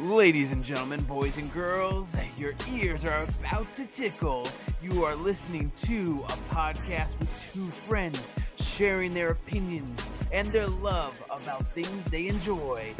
Ladies 0.00 0.52
and 0.52 0.62
gentlemen, 0.62 1.00
boys 1.02 1.38
and 1.38 1.50
girls, 1.54 2.08
your 2.36 2.52
ears 2.70 3.04
are 3.06 3.22
about 3.22 3.74
to 3.76 3.86
tickle. 3.86 4.46
You 4.82 5.04
are 5.04 5.14
listening 5.14 5.72
to 5.84 6.22
a 6.28 6.54
podcast 6.54 7.18
with 7.18 7.50
two 7.52 7.66
friends 7.66 8.20
sharing 8.58 9.14
their 9.14 9.28
opinions 9.28 10.02
and 10.32 10.46
their 10.48 10.68
love 10.68 11.22
about 11.30 11.66
things 11.68 12.04
they 12.10 12.28
enjoy. 12.28 12.92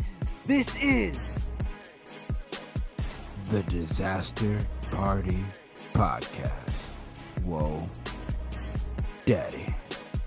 This 0.45 0.75
is 0.83 1.21
The 3.51 3.63
Disaster 3.65 4.65
Party 4.91 5.45
Podcast. 5.93 6.95
Whoa. 7.45 7.83
Daddy. 9.31 9.65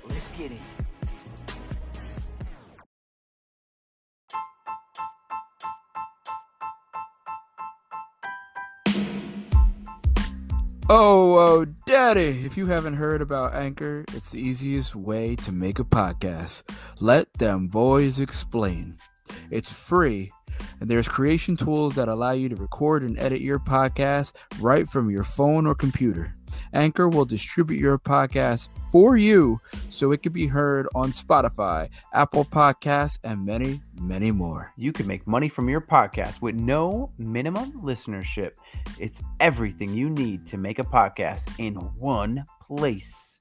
Let's 0.08 0.38
Get 0.38 0.52
It. 0.54 0.62
Oh, 10.90 11.38
oh, 11.38 11.66
daddy. 11.86 12.46
If 12.46 12.56
you 12.56 12.68
haven't 12.68 12.94
heard 12.94 13.22
about 13.22 13.54
Anchor, 13.54 14.06
it's 14.14 14.32
the 14.32 14.40
easiest 14.40 14.96
way 14.96 15.36
to 15.36 15.52
make 15.52 15.80
a 15.80 15.84
podcast. 15.84 16.64
Let 17.02 17.34
them 17.34 17.68
boys 17.68 18.22
explain. 18.22 18.96
It's 19.52 19.70
free, 19.70 20.32
and 20.84 20.92
there's 20.92 21.08
creation 21.08 21.56
tools 21.56 21.96
that 21.96 22.10
allow 22.10 22.32
you 22.32 22.50
to 22.50 22.58
record 22.58 23.04
and 23.04 23.18
edit 23.18 23.40
your 23.40 23.58
podcast 23.58 24.34
right 24.60 24.86
from 24.90 25.10
your 25.10 25.24
phone 25.24 25.66
or 25.66 25.74
computer. 25.74 26.34
Anchor 26.74 27.08
will 27.08 27.24
distribute 27.24 27.80
your 27.80 27.98
podcast 27.98 28.68
for 28.92 29.16
you 29.16 29.62
so 29.88 30.12
it 30.12 30.22
can 30.22 30.34
be 30.34 30.46
heard 30.46 30.90
on 30.94 31.14
Spotify, 31.14 31.88
Apple 32.14 32.44
Podcasts, 32.44 33.18
and 33.24 33.46
many, 33.46 33.82
many 33.98 34.30
more. 34.30 34.74
You 34.76 34.92
can 34.92 35.08
make 35.08 35.26
money 35.26 35.48
from 35.48 35.70
your 35.70 35.80
podcast 35.80 36.42
with 36.42 36.56
no 36.56 37.14
minimum 37.18 37.72
listenership. 37.82 38.52
It's 39.00 39.22
everything 39.40 39.94
you 39.94 40.10
need 40.10 40.46
to 40.48 40.58
make 40.58 40.80
a 40.80 40.84
podcast 40.84 41.50
in 41.60 41.76
one 41.76 42.44
place. 42.62 43.33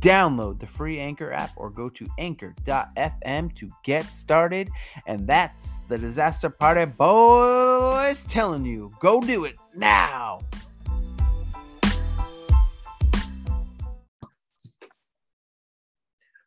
Download 0.00 0.58
the 0.58 0.66
free 0.66 0.98
Anchor 0.98 1.30
app 1.32 1.50
or 1.56 1.68
go 1.68 1.90
to 1.90 2.06
anchor.fm 2.18 3.54
to 3.56 3.70
get 3.84 4.06
started. 4.06 4.70
And 5.06 5.26
that's 5.26 5.76
the 5.88 5.98
Disaster 5.98 6.48
Party 6.48 6.86
Boys 6.86 8.24
telling 8.24 8.64
you 8.64 8.90
go 9.00 9.20
do 9.20 9.44
it 9.44 9.56
now. 9.76 10.40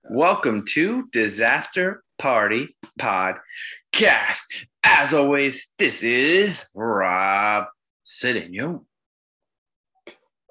Welcome 0.10 0.64
to 0.70 1.08
Disaster 1.12 2.02
Party 2.18 2.76
Podcast. 3.00 4.66
As 4.84 5.14
always, 5.14 5.74
this 5.78 6.02
is 6.02 6.72
Rob 6.74 7.66
Cedeno. 8.04 8.86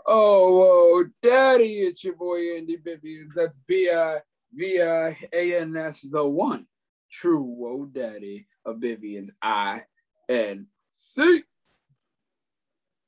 Oh, 0.09 0.63
oh, 0.63 1.05
daddy, 1.21 1.81
it's 1.81 2.05
your 2.05 2.15
boy 2.15 2.57
Andy 2.57 2.77
Bivians. 2.77 3.35
That's 3.35 3.59
B 3.67 3.91
I 3.91 4.21
V 4.55 4.81
I 4.81 5.19
A 5.33 5.61
N 5.61 5.77
S, 5.77 6.03
the 6.03 6.25
one 6.27 6.67
true 7.11 7.43
whoa 7.43 7.87
daddy 7.87 8.47
of 8.65 8.77
Bivians. 8.77 9.31
I 9.43 9.83
N 10.29 10.69
C. 10.91 11.43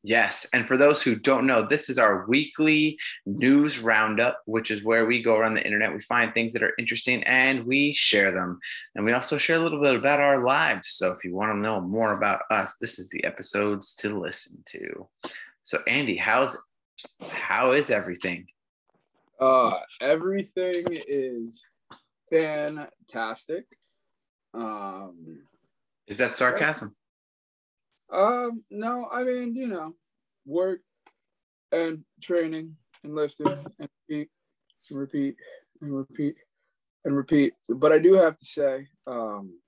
Yes, 0.05 0.47
and 0.53 0.67
for 0.67 0.77
those 0.77 1.03
who 1.03 1.17
don't 1.17 1.47
know, 1.47 1.67
this 1.67 1.91
is 1.91 1.99
our 1.99 2.25
weekly 2.27 2.99
news 3.27 3.81
roundup, 3.81 4.41
which 4.47 4.71
is 4.71 4.83
where 4.83 5.07
we 5.07 5.23
go 5.23 5.37
around 5.37 5.55
the 5.55 5.65
internet, 5.65 5.93
we 5.93 6.01
find 6.01 6.33
things 6.33 6.53
that 6.53 6.63
are 6.63 6.73
interesting, 6.79 7.23
and 7.25 7.65
we 7.65 7.93
share 7.93 8.33
them. 8.33 8.59
And 8.95 9.05
we 9.05 9.13
also 9.13 9.39
share 9.39 9.57
a 9.57 9.61
little 9.61 9.81
bit 9.83 9.97
about 9.97 10.21
our 10.21 10.45
lives. 10.45 10.91
So 10.91 11.13
if 11.13 11.25
you 11.25 11.35
want 11.35 11.58
to 11.58 11.63
know 11.63 11.81
more 11.81 12.13
about 12.13 12.42
us, 12.51 12.77
this 12.81 12.98
is 12.98 13.08
the 13.11 13.23
episodes 13.25 13.95
to 13.97 14.19
listen 14.19 14.63
to. 14.69 15.08
So 15.63 15.79
Andy, 15.87 16.17
how's 16.17 16.57
how 17.29 17.73
is 17.73 17.91
everything? 17.91 18.47
Uh, 19.41 19.79
everything 20.01 20.85
is 21.07 21.64
fantastic. 22.31 23.64
Um, 24.55 25.27
Is 26.07 26.19
that 26.19 26.37
sarcasm? 26.37 26.97
um, 28.13 28.64
no, 28.70 29.08
I 29.13 29.23
mean, 29.23 29.55
you 29.55 29.69
know, 29.69 29.95
work 30.47 30.81
and 31.73 32.05
training 32.23 32.77
and 33.05 33.14
lifting 33.14 33.47
and 33.79 33.89
repeat 34.08 34.29
and 34.91 34.98
repeat 34.98 35.37
and 35.83 35.95
repeat 35.95 36.35
and 37.05 37.17
repeat. 37.17 37.53
But 37.69 37.92
I 37.92 37.98
do 37.98 38.14
have 38.14 38.39
to 38.39 38.47
say 38.47 38.89
um, 39.07 39.58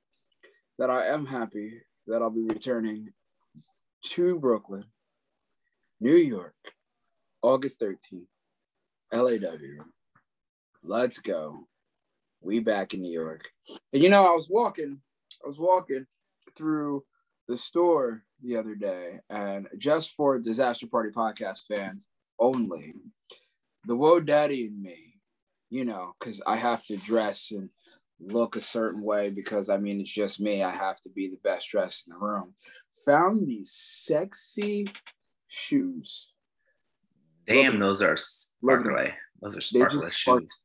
that 0.78 0.90
I 0.90 1.06
am 1.06 1.26
happy 1.26 1.80
that 2.06 2.22
I'll 2.22 2.30
be 2.30 2.46
returning 2.48 3.08
to 4.02 4.38
Brooklyn, 4.38 4.84
New 6.00 6.16
York, 6.16 6.54
August 7.42 7.80
13th, 7.80 8.26
LAW. 9.12 9.84
Let's 10.82 11.18
go. 11.18 11.66
We 12.42 12.60
back 12.60 12.94
in 12.94 13.02
New 13.02 13.12
York. 13.12 13.42
And 13.92 14.02
you 14.02 14.08
know, 14.08 14.26
I 14.26 14.34
was 14.34 14.48
walking, 14.48 15.00
I 15.44 15.48
was 15.48 15.58
walking 15.58 16.06
through 16.56 17.04
the 17.48 17.56
store 17.56 18.22
the 18.42 18.56
other 18.56 18.74
day, 18.74 19.20
and 19.28 19.68
just 19.78 20.14
for 20.14 20.38
Disaster 20.38 20.86
Party 20.86 21.10
Podcast 21.10 21.66
fans 21.68 22.08
only, 22.38 22.94
the 23.86 23.96
Woe 23.96 24.20
Daddy 24.20 24.66
and 24.66 24.80
me, 24.80 25.14
you 25.68 25.84
know, 25.84 26.14
because 26.18 26.40
I 26.46 26.56
have 26.56 26.84
to 26.86 26.96
dress 26.96 27.52
and 27.52 27.68
look 28.20 28.56
a 28.56 28.60
certain 28.60 29.02
way 29.02 29.30
because 29.30 29.68
I 29.68 29.78
mean, 29.78 30.00
it's 30.00 30.10
just 30.10 30.40
me. 30.40 30.62
I 30.62 30.70
have 30.70 31.00
to 31.02 31.10
be 31.10 31.28
the 31.28 31.38
best 31.42 31.68
dressed 31.68 32.06
in 32.06 32.14
the 32.14 32.18
room. 32.18 32.54
Found 33.06 33.46
these 33.46 33.72
sexy 33.72 34.86
shoes. 35.48 36.29
Damn, 37.50 37.78
those 37.78 38.00
are 38.00 38.16
sparkly. 38.16 39.12
Those 39.42 39.56
are 39.56 39.60
sparkly 39.60 40.10
spark- 40.12 40.42
shoes. 40.42 40.60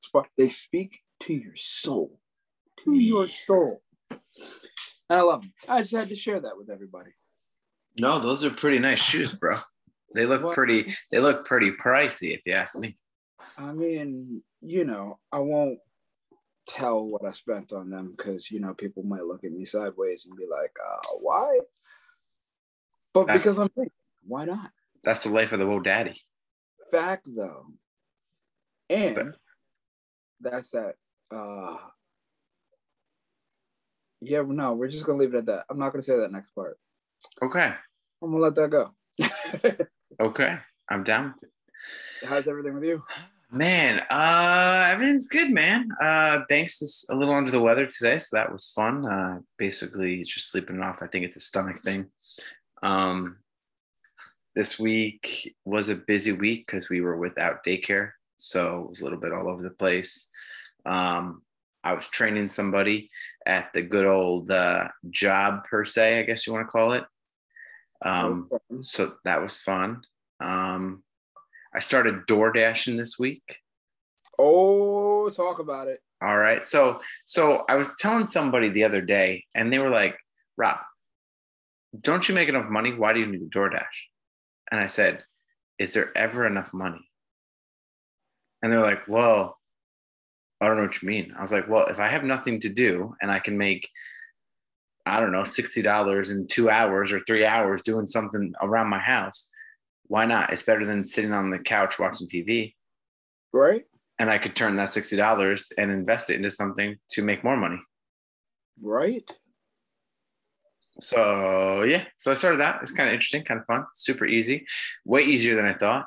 Spark- 0.00 0.28
They 0.36 0.48
speak 0.50 1.00
to 1.22 1.32
your 1.34 1.56
soul, 1.56 2.20
to 2.84 2.96
your 2.96 3.26
soul. 3.26 3.82
I 5.08 5.20
love 5.20 5.42
them. 5.42 5.52
I 5.68 5.80
just 5.80 5.94
had 5.94 6.08
to 6.10 6.16
share 6.16 6.38
that 6.40 6.56
with 6.58 6.68
everybody. 6.68 7.10
No, 7.98 8.18
those 8.18 8.44
are 8.44 8.50
pretty 8.50 8.78
nice 8.78 9.00
shoes, 9.00 9.32
bro. 9.32 9.56
They 10.14 10.26
look 10.26 10.42
What? 10.42 10.54
pretty. 10.54 10.94
They 11.10 11.20
look 11.20 11.46
pretty 11.46 11.70
pricey, 11.72 12.34
if 12.34 12.42
you 12.44 12.52
ask 12.52 12.78
me. 12.78 12.98
I 13.56 13.72
mean, 13.72 14.42
you 14.60 14.84
know, 14.84 15.18
I 15.32 15.38
won't 15.38 15.78
tell 16.68 17.02
what 17.04 17.24
I 17.24 17.30
spent 17.32 17.72
on 17.72 17.88
them 17.90 18.12
because 18.16 18.50
you 18.50 18.60
know 18.60 18.74
people 18.74 19.02
might 19.04 19.24
look 19.24 19.44
at 19.44 19.52
me 19.52 19.64
sideways 19.64 20.26
and 20.26 20.36
be 20.36 20.46
like, 20.50 20.72
uh, 20.86 21.08
"Why?" 21.20 21.60
But 23.14 23.26
That's- 23.26 23.42
because 23.42 23.58
I'm 23.58 23.70
rich, 23.76 23.92
why 24.26 24.44
not? 24.44 24.70
That's 25.06 25.22
the 25.22 25.30
life 25.30 25.52
of 25.52 25.60
the 25.60 25.66
old 25.66 25.84
Daddy. 25.84 26.20
Fact 26.90 27.26
though, 27.26 27.66
and 28.90 29.34
that's 30.40 30.72
that. 30.72 30.94
Uh, 31.34 31.76
yeah, 34.20 34.42
no, 34.46 34.74
we're 34.74 34.88
just 34.88 35.06
gonna 35.06 35.18
leave 35.18 35.34
it 35.34 35.38
at 35.38 35.46
that. 35.46 35.64
I'm 35.70 35.78
not 35.78 35.92
gonna 35.92 36.02
say 36.02 36.18
that 36.18 36.32
next 36.32 36.50
part. 36.54 36.76
Okay. 37.42 37.72
I'm 38.22 38.30
gonna 38.30 38.42
let 38.42 38.54
that 38.56 38.70
go. 38.70 38.90
Okay. 40.20 40.56
I'm 40.88 41.04
down 41.04 41.34
with 41.34 41.42
it. 41.42 42.26
How's 42.26 42.48
everything 42.48 42.74
with 42.74 42.84
you? 42.84 43.02
Man, 43.50 44.00
uh, 44.10 44.88
everything's 44.90 45.28
good, 45.28 45.50
man. 45.50 45.90
Uh, 46.00 46.40
Banks 46.48 46.80
is 46.80 47.04
a 47.10 47.14
little 47.14 47.34
under 47.34 47.50
the 47.50 47.60
weather 47.60 47.86
today, 47.86 48.18
so 48.18 48.36
that 48.36 48.50
was 48.50 48.72
fun. 48.74 49.06
Uh, 49.06 49.40
basically, 49.58 50.22
just 50.22 50.50
sleeping 50.50 50.76
it 50.76 50.82
off. 50.82 50.98
I 51.02 51.06
think 51.06 51.24
it's 51.24 51.36
a 51.36 51.40
stomach 51.40 51.80
thing. 51.80 52.06
Um, 52.82 53.36
this 54.56 54.80
week 54.80 55.54
was 55.66 55.90
a 55.90 55.94
busy 55.94 56.32
week 56.32 56.64
because 56.66 56.88
we 56.88 57.02
were 57.02 57.18
without 57.18 57.62
daycare, 57.62 58.12
so 58.38 58.80
it 58.80 58.88
was 58.88 59.00
a 59.02 59.04
little 59.04 59.20
bit 59.20 59.32
all 59.32 59.48
over 59.48 59.62
the 59.62 59.70
place. 59.70 60.30
Um, 60.86 61.42
I 61.84 61.92
was 61.94 62.08
training 62.08 62.48
somebody 62.48 63.10
at 63.46 63.72
the 63.74 63.82
good 63.82 64.06
old 64.06 64.50
uh, 64.50 64.88
job 65.10 65.64
per 65.70 65.84
se, 65.84 66.18
I 66.18 66.22
guess 66.22 66.46
you 66.46 66.54
want 66.54 66.66
to 66.66 66.70
call 66.70 66.92
it. 66.92 67.04
Um, 68.02 68.48
so 68.80 69.12
that 69.24 69.42
was 69.42 69.60
fun. 69.60 70.00
Um, 70.40 71.02
I 71.74 71.80
started 71.80 72.26
door 72.26 72.50
dashing 72.50 72.96
this 72.96 73.18
week. 73.18 73.58
oh, 74.38 75.28
talk 75.30 75.58
about 75.58 75.88
it. 75.88 76.00
All 76.22 76.38
right. 76.38 76.66
So 76.66 77.00
so 77.26 77.64
I 77.68 77.74
was 77.74 77.94
telling 77.98 78.26
somebody 78.26 78.70
the 78.70 78.84
other 78.84 79.02
day, 79.02 79.44
and 79.54 79.70
they 79.70 79.78
were 79.78 79.90
like, 79.90 80.16
Rob, 80.56 80.78
don't 82.00 82.26
you 82.26 82.34
make 82.34 82.48
enough 82.48 82.70
money? 82.70 82.94
Why 82.94 83.12
do 83.12 83.20
you 83.20 83.26
need 83.26 83.42
a 83.42 83.58
DoorDash? 83.58 84.15
And 84.70 84.80
I 84.80 84.86
said, 84.86 85.24
Is 85.78 85.92
there 85.92 86.16
ever 86.16 86.46
enough 86.46 86.72
money? 86.72 87.00
And 88.62 88.72
they're 88.72 88.80
like, 88.80 89.06
Well, 89.08 89.58
I 90.60 90.66
don't 90.66 90.76
know 90.76 90.84
what 90.84 91.02
you 91.02 91.08
mean. 91.08 91.34
I 91.36 91.40
was 91.40 91.52
like, 91.52 91.68
Well, 91.68 91.86
if 91.86 92.00
I 92.00 92.08
have 92.08 92.24
nothing 92.24 92.60
to 92.60 92.68
do 92.68 93.14
and 93.20 93.30
I 93.30 93.38
can 93.38 93.56
make 93.56 93.88
I 95.08 95.20
don't 95.20 95.30
know, 95.30 95.42
$60 95.42 96.30
in 96.32 96.48
two 96.48 96.68
hours 96.68 97.12
or 97.12 97.20
three 97.20 97.46
hours 97.46 97.82
doing 97.82 98.08
something 98.08 98.52
around 98.60 98.88
my 98.88 98.98
house. 98.98 99.48
Why 100.08 100.26
not? 100.26 100.52
It's 100.52 100.64
better 100.64 100.84
than 100.84 101.04
sitting 101.04 101.32
on 101.32 101.48
the 101.48 101.60
couch 101.60 102.00
watching 102.00 102.26
TV. 102.26 102.74
Right? 103.52 103.84
and 104.18 104.30
I 104.30 104.38
could 104.38 104.56
turn 104.56 104.76
that 104.76 104.92
sixty 104.92 105.16
dollars 105.16 105.72
and 105.78 105.90
invest 105.90 106.30
it 106.30 106.36
into 106.36 106.50
something 106.50 106.96
to 107.10 107.22
make 107.22 107.44
more 107.44 107.56
money. 107.56 107.80
Right? 108.80 109.30
So 110.98 111.82
yeah, 111.82 112.04
so 112.16 112.30
I 112.30 112.34
started 112.34 112.58
that. 112.58 112.80
It's 112.82 112.92
kind 112.92 113.08
of 113.08 113.14
interesting, 113.14 113.44
kind 113.44 113.60
of 113.60 113.66
fun, 113.66 113.84
super 113.92 114.26
easy, 114.26 114.66
way 115.04 115.22
easier 115.22 115.54
than 115.54 115.66
I 115.66 115.74
thought. 115.74 116.06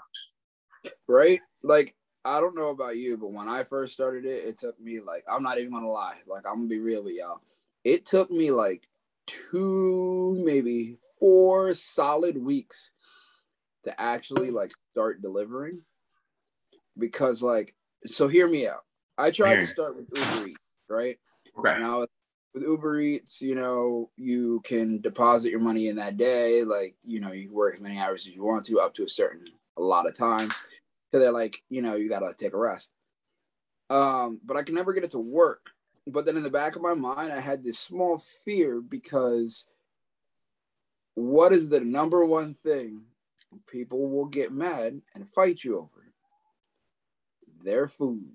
Right? 1.07 1.41
Like, 1.63 1.95
I 2.25 2.39
don't 2.39 2.55
know 2.55 2.69
about 2.69 2.97
you, 2.97 3.17
but 3.17 3.31
when 3.31 3.47
I 3.47 3.63
first 3.63 3.93
started 3.93 4.25
it, 4.25 4.45
it 4.45 4.57
took 4.57 4.79
me 4.79 4.99
like, 4.99 5.23
I'm 5.31 5.43
not 5.43 5.59
even 5.59 5.71
gonna 5.71 5.91
lie. 5.91 6.17
Like, 6.27 6.43
I'm 6.47 6.55
gonna 6.55 6.67
be 6.67 6.79
real 6.79 7.03
with 7.03 7.13
y'all. 7.13 7.41
It 7.83 8.05
took 8.05 8.31
me 8.31 8.51
like 8.51 8.87
two, 9.27 10.41
maybe 10.43 10.97
four 11.19 11.73
solid 11.73 12.37
weeks 12.37 12.91
to 13.83 14.01
actually 14.01 14.51
like 14.51 14.71
start 14.91 15.21
delivering. 15.21 15.81
Because 16.97 17.43
like, 17.43 17.75
so 18.07 18.27
hear 18.27 18.47
me 18.47 18.67
out. 18.67 18.83
I 19.17 19.31
tried 19.31 19.51
Hear 19.51 19.61
to 19.61 19.67
start 19.67 19.95
with 19.95 20.09
Uber 20.15 20.47
Eats, 20.47 20.59
right? 20.89 21.17
Okay. 21.57 21.79
Now 21.79 22.05
with 22.53 22.63
Uber 22.63 22.99
Eats, 22.99 23.41
you 23.41 23.55
know, 23.55 24.09
you 24.17 24.61
can 24.63 25.01
deposit 25.01 25.51
your 25.51 25.59
money 25.59 25.87
in 25.87 25.95
that 25.97 26.17
day. 26.17 26.63
Like, 26.63 26.95
you 27.05 27.19
know, 27.19 27.31
you 27.31 27.53
work 27.53 27.75
as 27.75 27.81
many 27.81 27.97
hours 27.97 28.27
as 28.27 28.33
you 28.33 28.43
want 28.43 28.65
to, 28.65 28.79
up 28.79 28.93
to 28.95 29.03
a 29.03 29.09
certain 29.09 29.45
a 29.77 29.81
lot 29.81 30.07
of 30.07 30.15
time. 30.15 30.49
Cause 30.49 31.21
they're 31.21 31.31
like, 31.31 31.63
you 31.69 31.81
know, 31.81 31.95
you 31.95 32.09
gotta 32.09 32.33
take 32.37 32.53
a 32.53 32.57
rest. 32.57 32.91
Um, 33.89 34.39
but 34.45 34.57
I 34.57 34.63
can 34.63 34.75
never 34.75 34.93
get 34.93 35.03
it 35.03 35.11
to 35.11 35.19
work. 35.19 35.67
But 36.05 36.25
then 36.25 36.37
in 36.37 36.43
the 36.43 36.49
back 36.49 36.75
of 36.75 36.81
my 36.81 36.93
mind, 36.93 37.31
I 37.31 37.39
had 37.39 37.63
this 37.63 37.79
small 37.79 38.21
fear 38.45 38.81
because 38.81 39.65
what 41.15 41.51
is 41.51 41.69
the 41.69 41.79
number 41.79 42.23
one 42.25 42.55
thing 42.63 43.01
people 43.67 44.09
will 44.09 44.25
get 44.25 44.51
mad 44.51 45.01
and 45.15 45.29
fight 45.33 45.63
you 45.63 45.77
over? 45.77 46.13
Their 47.63 47.87
food. 47.87 48.29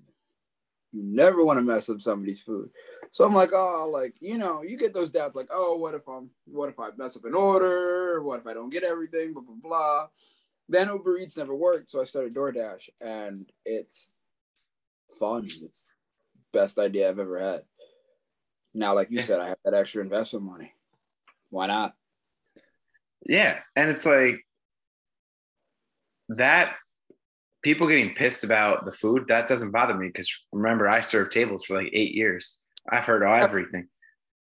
You 0.92 1.02
never 1.02 1.44
want 1.44 1.58
to 1.58 1.62
mess 1.62 1.88
up 1.88 2.00
somebody's 2.00 2.40
food. 2.40 2.70
So 3.14 3.24
I'm 3.24 3.32
like, 3.32 3.52
oh, 3.52 3.88
like, 3.92 4.16
you 4.18 4.38
know, 4.38 4.62
you 4.62 4.76
get 4.76 4.92
those 4.92 5.12
doubts 5.12 5.36
like, 5.36 5.46
oh, 5.52 5.76
what 5.76 5.94
if 5.94 6.08
I'm 6.08 6.30
what 6.46 6.68
if 6.68 6.80
I 6.80 6.88
mess 6.96 7.16
up 7.16 7.24
an 7.24 7.34
order? 7.36 8.20
What 8.20 8.40
if 8.40 8.46
I 8.48 8.54
don't 8.54 8.70
get 8.70 8.82
everything? 8.82 9.32
Blah 9.32 9.42
blah 9.44 9.54
blah. 9.62 10.06
Then 10.68 10.88
Uber 10.88 11.18
Eats 11.18 11.36
never 11.36 11.54
worked, 11.54 11.90
so 11.90 12.00
I 12.00 12.06
started 12.06 12.34
DoorDash 12.34 12.88
and 13.00 13.48
it's 13.64 14.10
fun. 15.16 15.48
It's 15.62 15.86
best 16.52 16.76
idea 16.76 17.08
I've 17.08 17.20
ever 17.20 17.38
had. 17.38 17.62
Now, 18.74 18.96
like 18.96 19.12
you 19.12 19.22
said, 19.22 19.38
I 19.38 19.46
have 19.46 19.58
that 19.64 19.74
extra 19.74 20.02
investment 20.02 20.44
money. 20.44 20.74
Why 21.50 21.68
not? 21.68 21.94
Yeah, 23.24 23.60
and 23.76 23.90
it's 23.90 24.04
like 24.04 24.44
that. 26.30 26.74
People 27.62 27.86
getting 27.86 28.12
pissed 28.12 28.42
about 28.42 28.84
the 28.84 28.92
food 28.92 29.28
that 29.28 29.46
doesn't 29.46 29.70
bother 29.70 29.94
me 29.94 30.08
because 30.08 30.28
remember 30.52 30.88
I 30.88 31.00
served 31.00 31.30
tables 31.30 31.64
for 31.64 31.74
like 31.74 31.90
eight 31.92 32.12
years. 32.12 32.63
I've 32.90 33.04
heard 33.04 33.22
everything. 33.22 33.88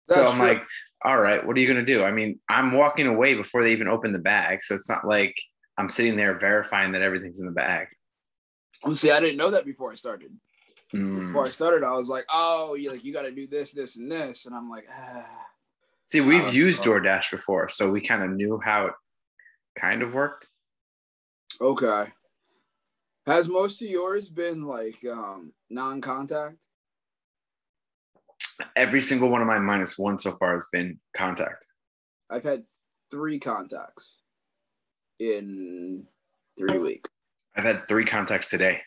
So 0.06 0.26
I'm 0.26 0.36
true. 0.38 0.48
like, 0.48 0.62
all 1.04 1.18
right, 1.20 1.46
what 1.46 1.56
are 1.56 1.60
you 1.60 1.66
gonna 1.68 1.84
do? 1.84 2.02
I 2.02 2.10
mean, 2.10 2.40
I'm 2.48 2.72
walking 2.72 3.06
away 3.06 3.34
before 3.34 3.62
they 3.62 3.72
even 3.72 3.88
open 3.88 4.12
the 4.12 4.18
bag, 4.18 4.62
so 4.62 4.74
it's 4.74 4.88
not 4.88 5.06
like 5.06 5.34
I'm 5.76 5.88
sitting 5.90 6.16
there 6.16 6.38
verifying 6.38 6.92
that 6.92 7.02
everything's 7.02 7.40
in 7.40 7.46
the 7.46 7.52
bag. 7.52 7.88
Well, 8.82 8.94
see, 8.94 9.10
I 9.10 9.20
didn't 9.20 9.36
know 9.36 9.50
that 9.50 9.64
before 9.66 9.92
I 9.92 9.96
started. 9.96 10.32
Mm. 10.94 11.28
Before 11.28 11.46
I 11.46 11.50
started, 11.50 11.84
I 11.84 11.92
was 11.92 12.08
like, 12.08 12.24
oh, 12.32 12.74
you 12.74 12.90
like 12.90 13.04
you 13.04 13.12
got 13.12 13.22
to 13.22 13.30
do 13.30 13.46
this, 13.46 13.72
this, 13.72 13.96
and 13.96 14.10
this, 14.10 14.46
and 14.46 14.54
I'm 14.54 14.70
like, 14.70 14.86
ah. 14.90 15.26
See, 16.04 16.20
we've 16.22 16.48
Oh, 16.48 16.50
used 16.50 16.86
oh. 16.86 16.90
DoorDash 16.92 17.30
before, 17.30 17.68
so 17.68 17.90
we 17.90 18.00
kind 18.00 18.22
of 18.22 18.30
knew 18.30 18.58
how 18.64 18.86
it 18.86 18.94
kind 19.78 20.02
of 20.02 20.14
worked. 20.14 20.48
okay. 21.60 22.06
Has 23.26 23.46
most 23.46 23.82
of 23.82 23.88
yours 23.90 24.30
been 24.30 24.64
like 24.64 24.96
um 25.04 25.52
non-contact? 25.68 26.64
Every 28.76 29.00
single 29.00 29.28
one 29.28 29.40
of 29.40 29.46
my 29.46 29.58
minus 29.58 29.98
one 29.98 30.18
so 30.18 30.32
far, 30.32 30.54
has 30.54 30.68
been 30.72 30.98
contact. 31.16 31.64
I've 32.30 32.44
had 32.44 32.64
three 33.10 33.38
contacts 33.38 34.18
in 35.20 36.04
three 36.58 36.78
weeks. 36.78 37.10
I've 37.56 37.64
had 37.64 37.86
three 37.88 38.04
contacts 38.04 38.50
today. 38.50 38.80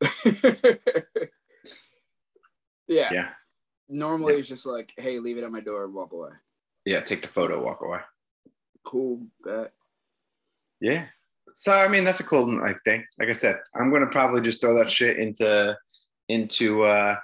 yeah. 2.86 3.08
Yeah. 3.12 3.28
Normally 3.88 4.34
Yeah. 4.34 4.38
it's 4.40 4.48
just 4.48 4.66
like, 4.66 4.92
hey, 4.96 5.18
leave 5.18 5.38
it 5.38 5.44
at 5.44 5.50
my 5.50 5.60
door 5.60 5.84
and 5.84 5.94
walk 5.94 6.12
away. 6.12 6.30
Yeah, 6.84 7.00
take 7.00 7.22
the 7.22 7.28
photo, 7.28 7.62
walk 7.62 7.80
away. 7.82 8.00
Cool. 8.84 9.26
Bet. 9.44 9.72
Yeah. 10.80 11.06
So 11.54 11.72
I 11.72 11.88
mean 11.88 12.04
that's 12.04 12.20
a 12.20 12.24
cool 12.24 12.60
like 12.60 12.82
thing. 12.84 13.04
Like 13.18 13.28
I 13.28 13.32
said, 13.32 13.58
I'm 13.74 13.92
gonna 13.92 14.06
probably 14.06 14.40
just 14.42 14.60
throw 14.60 14.74
that 14.78 14.90
shit 14.90 15.18
into 15.18 15.76
into 16.28 16.84
uh 16.84 17.16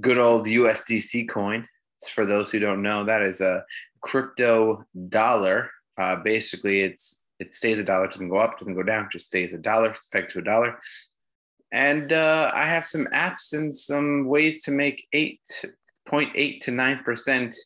good 0.00 0.18
old 0.18 0.46
USDC 0.46 1.28
coin. 1.28 1.66
For 2.10 2.26
those 2.26 2.50
who 2.50 2.58
don't 2.58 2.82
know, 2.82 3.04
that 3.04 3.22
is 3.22 3.40
a 3.40 3.64
crypto 4.00 4.84
dollar. 5.08 5.70
Uh 5.96 6.16
basically 6.16 6.80
it's 6.80 7.24
it 7.38 7.54
stays 7.54 7.78
a 7.78 7.84
dollar, 7.84 8.06
doesn't 8.06 8.28
go 8.28 8.38
up, 8.38 8.58
doesn't 8.58 8.74
go 8.74 8.82
down, 8.82 9.08
just 9.12 9.26
stays 9.26 9.52
a 9.52 9.58
dollar, 9.58 9.90
it's 9.90 10.06
pegged 10.06 10.30
to 10.30 10.38
a 10.38 10.42
dollar. 10.42 10.78
And 11.72 12.12
uh, 12.12 12.52
I 12.54 12.66
have 12.66 12.86
some 12.86 13.06
apps 13.06 13.52
and 13.52 13.74
some 13.74 14.26
ways 14.26 14.62
to 14.62 14.70
make 14.70 15.08
8.8 15.12 16.60
to 16.60 16.70
9% 16.70 17.56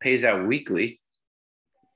pays 0.00 0.24
out 0.24 0.46
weekly. 0.46 1.00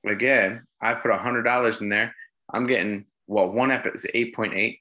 Again, 0.05 0.67
I 0.81 0.93
put 0.93 1.11
$100 1.11 1.81
in 1.81 1.89
there. 1.89 2.13
I'm 2.53 2.67
getting, 2.67 3.05
well, 3.25 3.49
one 3.49 3.71
app 3.71 3.87
is 3.87 4.05
8.8. 4.13 4.79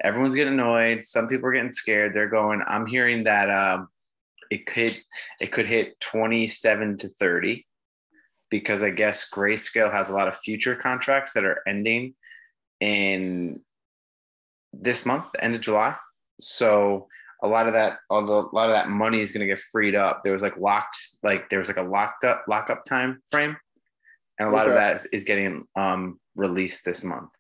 Everyone's 0.03 0.35
getting 0.35 0.55
annoyed. 0.55 1.05
Some 1.05 1.29
people 1.29 1.51
are 1.51 1.53
getting 1.53 1.73
scared. 1.73 2.15
They're 2.15 2.31
going, 2.31 2.63
I'm 2.67 2.87
hearing 2.87 3.25
that 3.25 3.51
um 3.51 3.91
it 4.51 4.67
could 4.67 4.97
it 5.41 5.53
could 5.53 5.67
hit 5.67 5.99
27 6.01 6.99
to 6.99 7.09
30 7.09 7.67
because 8.51 8.83
I 8.83 8.91
guess 8.91 9.31
Grayscale 9.31 9.93
has 9.93 10.11
a 10.11 10.13
lot 10.13 10.29
of 10.29 10.37
future 10.39 10.75
contracts 10.75 11.33
that 11.35 11.45
are 11.45 11.63
ending 11.67 12.15
in 12.81 13.61
this 14.73 15.07
month, 15.07 15.27
the 15.33 15.45
end 15.45 15.55
of 15.55 15.61
July. 15.61 15.95
So 16.41 17.07
a 17.43 17.49
lot 17.49 17.67
of 17.67 17.73
that, 17.75 17.99
although 18.11 18.41
a 18.41 18.55
lot 18.55 18.69
of 18.69 18.75
that 18.75 18.89
money 18.89 19.21
is 19.21 19.33
going 19.33 19.41
to 19.41 19.47
get 19.47 19.63
freed 19.73 19.95
up. 19.95 20.23
There 20.23 20.33
was 20.33 20.43
like 20.43 20.57
locked, 20.57 20.99
like 21.23 21.49
there 21.49 21.59
was 21.59 21.69
like 21.69 21.77
a 21.77 21.83
locked 21.83 22.25
up 22.25 22.45
lockup 22.49 22.85
time 22.85 23.23
frame, 23.31 23.57
and 24.39 24.49
a 24.49 24.53
lot 24.53 24.69
of 24.69 24.75
that 24.75 24.97
is, 24.97 25.07
is 25.07 25.25
getting 25.25 25.65
um, 25.77 26.19
released 26.35 26.85
this 26.85 27.05
month. 27.05 27.31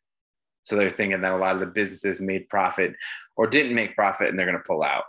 So 0.62 0.76
they're 0.76 0.90
thinking 0.90 1.20
that 1.20 1.32
a 1.32 1.36
lot 1.36 1.54
of 1.54 1.60
the 1.60 1.66
businesses 1.66 2.20
made 2.20 2.48
profit 2.48 2.94
or 3.36 3.46
didn't 3.46 3.74
make 3.74 3.96
profit, 3.96 4.28
and 4.28 4.38
they're 4.38 4.46
going 4.46 4.58
to 4.58 4.64
pull 4.66 4.82
out. 4.82 5.04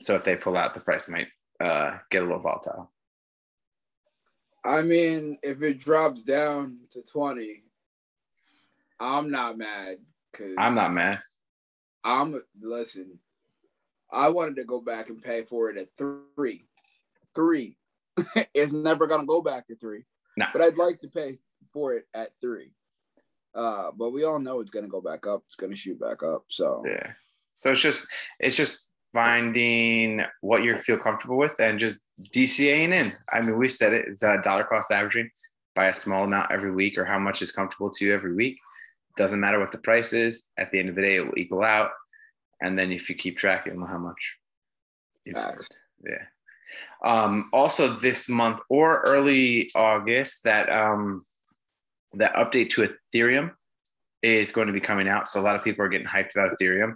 So 0.00 0.14
if 0.14 0.24
they 0.24 0.36
pull 0.36 0.56
out, 0.56 0.74
the 0.74 0.80
price 0.80 1.08
might 1.08 1.28
uh, 1.60 1.98
get 2.10 2.22
a 2.22 2.26
little 2.26 2.40
volatile. 2.40 2.90
I 4.64 4.82
mean, 4.82 5.38
if 5.42 5.62
it 5.62 5.78
drops 5.78 6.22
down 6.22 6.78
to 6.92 7.02
twenty, 7.02 7.62
I'm 8.98 9.30
not 9.30 9.56
mad 9.56 9.98
because 10.30 10.54
I'm 10.58 10.74
not 10.74 10.92
mad. 10.92 11.22
I'm 12.04 12.42
listen. 12.60 13.18
I 14.12 14.28
wanted 14.28 14.56
to 14.56 14.64
go 14.64 14.80
back 14.80 15.08
and 15.08 15.22
pay 15.22 15.44
for 15.44 15.70
it 15.70 15.76
at 15.76 15.88
three. 15.96 16.64
Three. 17.34 17.76
it's 18.54 18.72
never 18.72 19.06
gonna 19.06 19.26
go 19.26 19.40
back 19.40 19.66
to 19.68 19.76
three. 19.76 20.04
No. 20.36 20.46
But 20.52 20.62
I'd 20.62 20.76
like 20.76 21.00
to 21.00 21.08
pay 21.08 21.38
for 21.72 21.94
it 21.94 22.04
at 22.14 22.32
three. 22.40 22.72
Uh, 23.54 23.90
but 23.96 24.10
we 24.10 24.24
all 24.24 24.38
know 24.38 24.60
it's 24.60 24.70
gonna 24.70 24.88
go 24.88 25.00
back 25.00 25.26
up. 25.26 25.42
It's 25.46 25.54
gonna 25.54 25.76
shoot 25.76 26.00
back 26.00 26.22
up. 26.22 26.44
So 26.48 26.82
Yeah. 26.86 27.12
So 27.52 27.72
it's 27.72 27.80
just 27.80 28.08
it's 28.38 28.56
just 28.56 28.89
finding 29.12 30.22
what 30.40 30.62
you 30.62 30.76
feel 30.76 30.96
comfortable 30.96 31.36
with 31.36 31.58
and 31.60 31.78
just 31.78 31.98
DCAing 32.34 32.94
in. 32.94 33.12
I 33.32 33.40
mean, 33.40 33.58
we've 33.58 33.72
said 33.72 33.92
it, 33.92 34.06
it's 34.08 34.22
a 34.22 34.40
dollar 34.42 34.64
cost 34.64 34.90
averaging 34.90 35.30
by 35.74 35.86
a 35.86 35.94
small 35.94 36.24
amount 36.24 36.50
every 36.50 36.72
week 36.72 36.98
or 36.98 37.04
how 37.04 37.18
much 37.18 37.42
is 37.42 37.52
comfortable 37.52 37.90
to 37.90 38.04
you 38.04 38.14
every 38.14 38.34
week. 38.34 38.58
Doesn't 39.16 39.40
matter 39.40 39.58
what 39.58 39.72
the 39.72 39.78
price 39.78 40.12
is. 40.12 40.48
At 40.56 40.70
the 40.70 40.78
end 40.78 40.88
of 40.88 40.94
the 40.94 41.02
day, 41.02 41.16
it 41.16 41.26
will 41.26 41.38
equal 41.38 41.62
out. 41.62 41.90
And 42.62 42.78
then 42.78 42.92
if 42.92 43.08
you 43.08 43.14
keep 43.14 43.36
track, 43.36 43.66
you'll 43.66 43.78
know 43.78 43.86
how 43.86 43.98
much. 43.98 44.36
you've 45.24 45.38
spent. 45.38 45.68
Yeah. 46.06 46.24
Um, 47.04 47.48
also 47.52 47.88
this 47.88 48.28
month 48.28 48.60
or 48.68 49.00
early 49.00 49.70
August, 49.74 50.44
that 50.44 50.70
um, 50.70 51.24
that 52.12 52.34
update 52.34 52.70
to 52.70 52.88
Ethereum 53.14 53.52
is 54.22 54.52
going 54.52 54.66
to 54.66 54.72
be 54.72 54.80
coming 54.80 55.08
out. 55.08 55.28
So 55.28 55.40
a 55.40 55.42
lot 55.42 55.56
of 55.56 55.64
people 55.64 55.84
are 55.84 55.88
getting 55.88 56.06
hyped 56.06 56.32
about 56.34 56.50
Ethereum. 56.50 56.94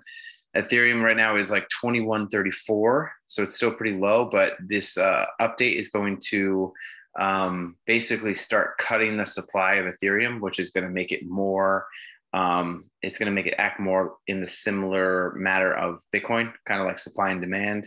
Ethereum 0.57 1.03
right 1.03 1.17
now 1.17 1.37
is 1.37 1.51
like 1.51 1.67
2134, 1.81 3.13
so 3.27 3.43
it's 3.43 3.57
still 3.57 3.75
pretty 3.75 3.97
low, 3.97 4.29
but 4.31 4.57
this 4.65 4.97
uh, 4.97 5.27
update 5.41 5.79
is 5.79 5.89
going 5.89 6.19
to 6.29 6.73
um, 7.19 7.77
basically 7.87 8.35
start 8.35 8.79
cutting 8.79 9.17
the 9.17 9.27
supply 9.27 9.75
of 9.75 9.93
Ethereum, 9.93 10.41
which 10.41 10.59
is 10.59 10.71
going 10.71 10.85
to 10.85 10.91
make 10.91 11.13
it 11.13 11.27
more. 11.27 11.87
Um, 12.33 12.87
it's 13.03 13.19
going 13.19 13.27
to 13.27 13.35
make 13.35 13.47
it 13.47 13.55
act 13.59 13.79
more 13.79 14.17
in 14.27 14.41
the 14.41 14.47
similar 14.47 15.33
matter 15.37 15.73
of 15.75 16.01
Bitcoin, 16.15 16.53
kind 16.67 16.81
of 16.81 16.87
like 16.87 16.99
supply 16.99 17.31
and 17.31 17.41
demand. 17.41 17.87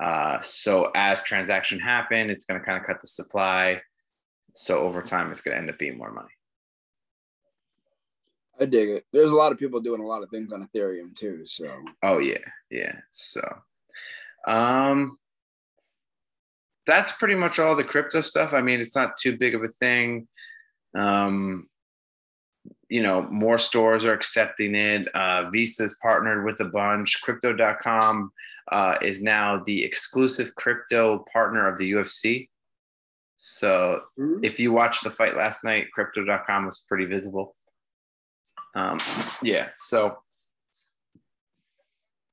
Uh, 0.00 0.40
so 0.40 0.90
as 0.94 1.22
transaction 1.22 1.80
happen, 1.80 2.30
it's 2.30 2.44
going 2.44 2.60
to 2.60 2.64
kind 2.64 2.78
of 2.80 2.86
cut 2.86 3.00
the 3.00 3.08
supply. 3.08 3.80
So 4.54 4.80
over 4.80 5.02
time, 5.02 5.30
it's 5.30 5.40
going 5.40 5.54
to 5.54 5.60
end 5.60 5.70
up 5.70 5.78
being 5.78 5.98
more 5.98 6.12
money. 6.12 6.35
I 8.60 8.64
dig 8.64 8.88
it. 8.88 9.04
There's 9.12 9.30
a 9.30 9.36
lot 9.36 9.52
of 9.52 9.58
people 9.58 9.80
doing 9.80 10.00
a 10.00 10.06
lot 10.06 10.22
of 10.22 10.30
things 10.30 10.52
on 10.52 10.66
Ethereum 10.66 11.14
too. 11.14 11.44
So 11.44 11.70
Oh 12.02 12.18
yeah, 12.18 12.38
yeah. 12.70 12.96
So, 13.10 13.42
um, 14.46 15.18
that's 16.86 17.12
pretty 17.12 17.34
much 17.34 17.58
all 17.58 17.76
the 17.76 17.84
crypto 17.84 18.20
stuff. 18.20 18.54
I 18.54 18.62
mean, 18.62 18.80
it's 18.80 18.94
not 18.96 19.16
too 19.16 19.36
big 19.36 19.54
of 19.54 19.62
a 19.62 19.68
thing. 19.68 20.28
Um, 20.96 21.68
you 22.88 23.02
know, 23.02 23.22
more 23.22 23.58
stores 23.58 24.04
are 24.04 24.12
accepting 24.12 24.74
it. 24.74 25.08
Uh, 25.08 25.50
Visa's 25.50 25.98
partnered 26.00 26.44
with 26.44 26.60
a 26.60 26.64
bunch. 26.64 27.20
Crypto.com 27.22 28.30
uh, 28.70 28.94
is 29.02 29.22
now 29.22 29.62
the 29.66 29.84
exclusive 29.84 30.54
crypto 30.54 31.24
partner 31.32 31.68
of 31.68 31.78
the 31.78 31.92
UFC. 31.92 32.48
So 33.36 34.02
if 34.42 34.58
you 34.58 34.72
watched 34.72 35.04
the 35.04 35.10
fight 35.10 35.36
last 35.36 35.62
night, 35.62 35.92
Crypto.com 35.92 36.66
was 36.66 36.86
pretty 36.88 37.04
visible. 37.04 37.54
Um, 38.76 38.98
yeah. 39.42 39.70
So 39.78 40.18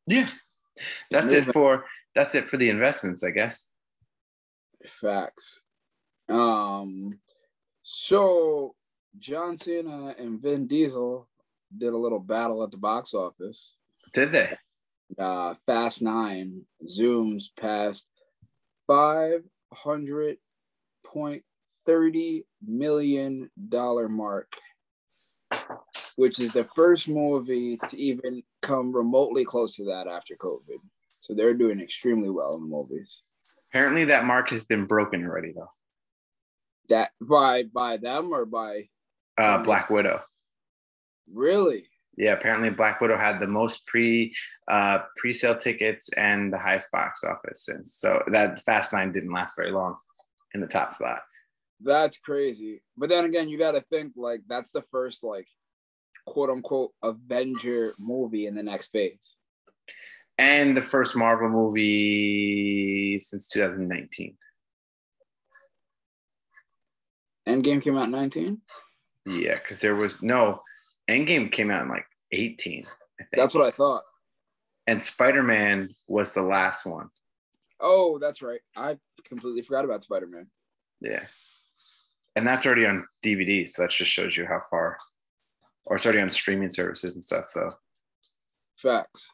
yeah, 0.05 0.27
that's 1.09 1.31
it 1.31 1.45
for 1.45 1.85
that's 2.13 2.35
it 2.35 2.43
for 2.43 2.57
the 2.57 2.69
investments, 2.69 3.23
I 3.23 3.31
guess. 3.31 3.69
facts. 4.85 5.62
Um, 6.29 7.19
so 7.83 8.75
John 9.19 9.55
Cena 9.57 10.15
and 10.17 10.41
Vin 10.41 10.67
Diesel 10.67 11.29
did 11.77 11.93
a 11.93 11.97
little 11.97 12.19
battle 12.19 12.62
at 12.63 12.71
the 12.71 12.77
box 12.77 13.13
office. 13.13 13.75
Did 14.13 14.31
they? 14.33 14.57
Uh, 15.17 15.55
Fast 15.65 16.01
Nine 16.01 16.63
zooms 16.85 17.45
past 17.57 18.07
five 18.88 19.43
hundred 19.73 20.38
point 21.05 21.43
thirty 21.85 22.45
million 22.65 23.50
dollar 23.69 24.09
mark, 24.09 24.51
which 26.15 26.39
is 26.39 26.53
the 26.53 26.63
first 26.75 27.08
movie 27.08 27.77
to 27.89 27.98
even 27.98 28.43
come 28.62 28.96
remotely 28.96 29.43
close 29.46 29.75
to 29.77 29.86
that 29.86 30.08
after 30.08 30.36
COVID. 30.36 30.79
So 31.20 31.34
they're 31.34 31.58
doing 31.58 31.79
extremely 31.79 32.29
well 32.29 32.55
in 32.55 32.62
the 32.62 32.67
movies. 32.75 33.22
Apparently, 33.72 34.05
that 34.05 34.25
mark 34.25 34.50
has 34.51 34.65
been 34.65 34.86
broken 34.86 35.25
already, 35.25 35.53
though. 35.55 35.72
That 36.89 37.12
by 37.22 37.63
by 37.63 37.98
them 37.98 38.34
or 38.34 38.46
by 38.46 38.89
Uh, 39.38 39.63
Black 39.63 39.89
Widow. 39.89 40.22
really? 41.32 41.88
Yeah, 42.15 42.34
apparently 42.34 42.70
Black 42.70 43.01
Widow 43.01 43.17
had 43.17 43.39
the 43.39 43.48
most 43.48 43.88
pre 43.88 44.36
uh, 44.67 45.00
pre-sale 45.17 45.58
tickets 45.58 46.10
and 46.15 46.53
the 46.53 46.60
highest 46.60 46.91
box 46.91 47.24
office 47.24 47.65
since. 47.65 47.96
So 47.96 48.22
that 48.27 48.60
Fast 48.65 48.93
Nine 48.93 49.12
didn't 49.12 49.32
last 49.34 49.55
very 49.58 49.72
long 49.72 49.98
in 50.53 50.62
the 50.62 50.67
top 50.67 50.93
spot. 50.93 51.24
That's 51.79 52.17
crazy. 52.20 52.84
But 52.96 53.10
then 53.10 53.25
again, 53.25 53.50
you 53.50 53.58
got 53.58 53.72
to 53.72 53.82
think 53.89 54.13
like 54.15 54.41
that's 54.48 54.72
the 54.72 54.84
first 54.91 55.24
like 55.24 55.48
quote 56.25 56.49
unquote 56.49 56.91
Avenger 57.03 57.93
movie 57.99 58.47
in 58.47 58.55
the 58.55 58.63
next 58.63 58.91
phase. 58.91 59.37
And 60.37 60.75
the 60.75 60.81
first 60.81 61.15
Marvel 61.15 61.49
movie 61.49 63.19
since 63.19 63.47
2019. 63.49 64.35
Endgame 67.47 67.81
came 67.81 67.97
out 67.97 68.05
in 68.05 68.11
19. 68.11 68.61
Yeah, 69.25 69.55
because 69.55 69.79
there 69.81 69.95
was 69.95 70.21
no 70.21 70.61
Endgame 71.09 71.51
came 71.51 71.69
out 71.71 71.83
in 71.83 71.89
like 71.89 72.05
18. 72.31 72.83
I 72.83 73.23
think. 73.23 73.29
That's 73.35 73.53
what 73.53 73.65
I 73.67 73.71
thought. 73.71 74.01
and 74.87 75.01
Spider 75.01 75.43
Man 75.43 75.93
was 76.07 76.33
the 76.33 76.41
last 76.41 76.85
one. 76.85 77.09
Oh, 77.79 78.17
that's 78.19 78.41
right. 78.41 78.61
I 78.75 78.97
completely 79.25 79.61
forgot 79.61 79.85
about 79.85 80.03
Spider 80.03 80.27
Man. 80.27 80.47
Yeah. 81.01 81.25
And 82.35 82.47
that's 82.47 82.65
already 82.65 82.85
on 82.85 83.05
DVD. 83.23 83.67
So 83.67 83.81
that 83.83 83.91
just 83.91 84.11
shows 84.11 84.35
you 84.37 84.45
how 84.45 84.61
far, 84.69 84.97
or 85.87 85.97
already 85.97 86.21
on 86.21 86.29
streaming 86.29 86.69
services 86.69 87.15
and 87.15 87.23
stuff. 87.23 87.47
So 87.47 87.69
Facts. 88.77 89.29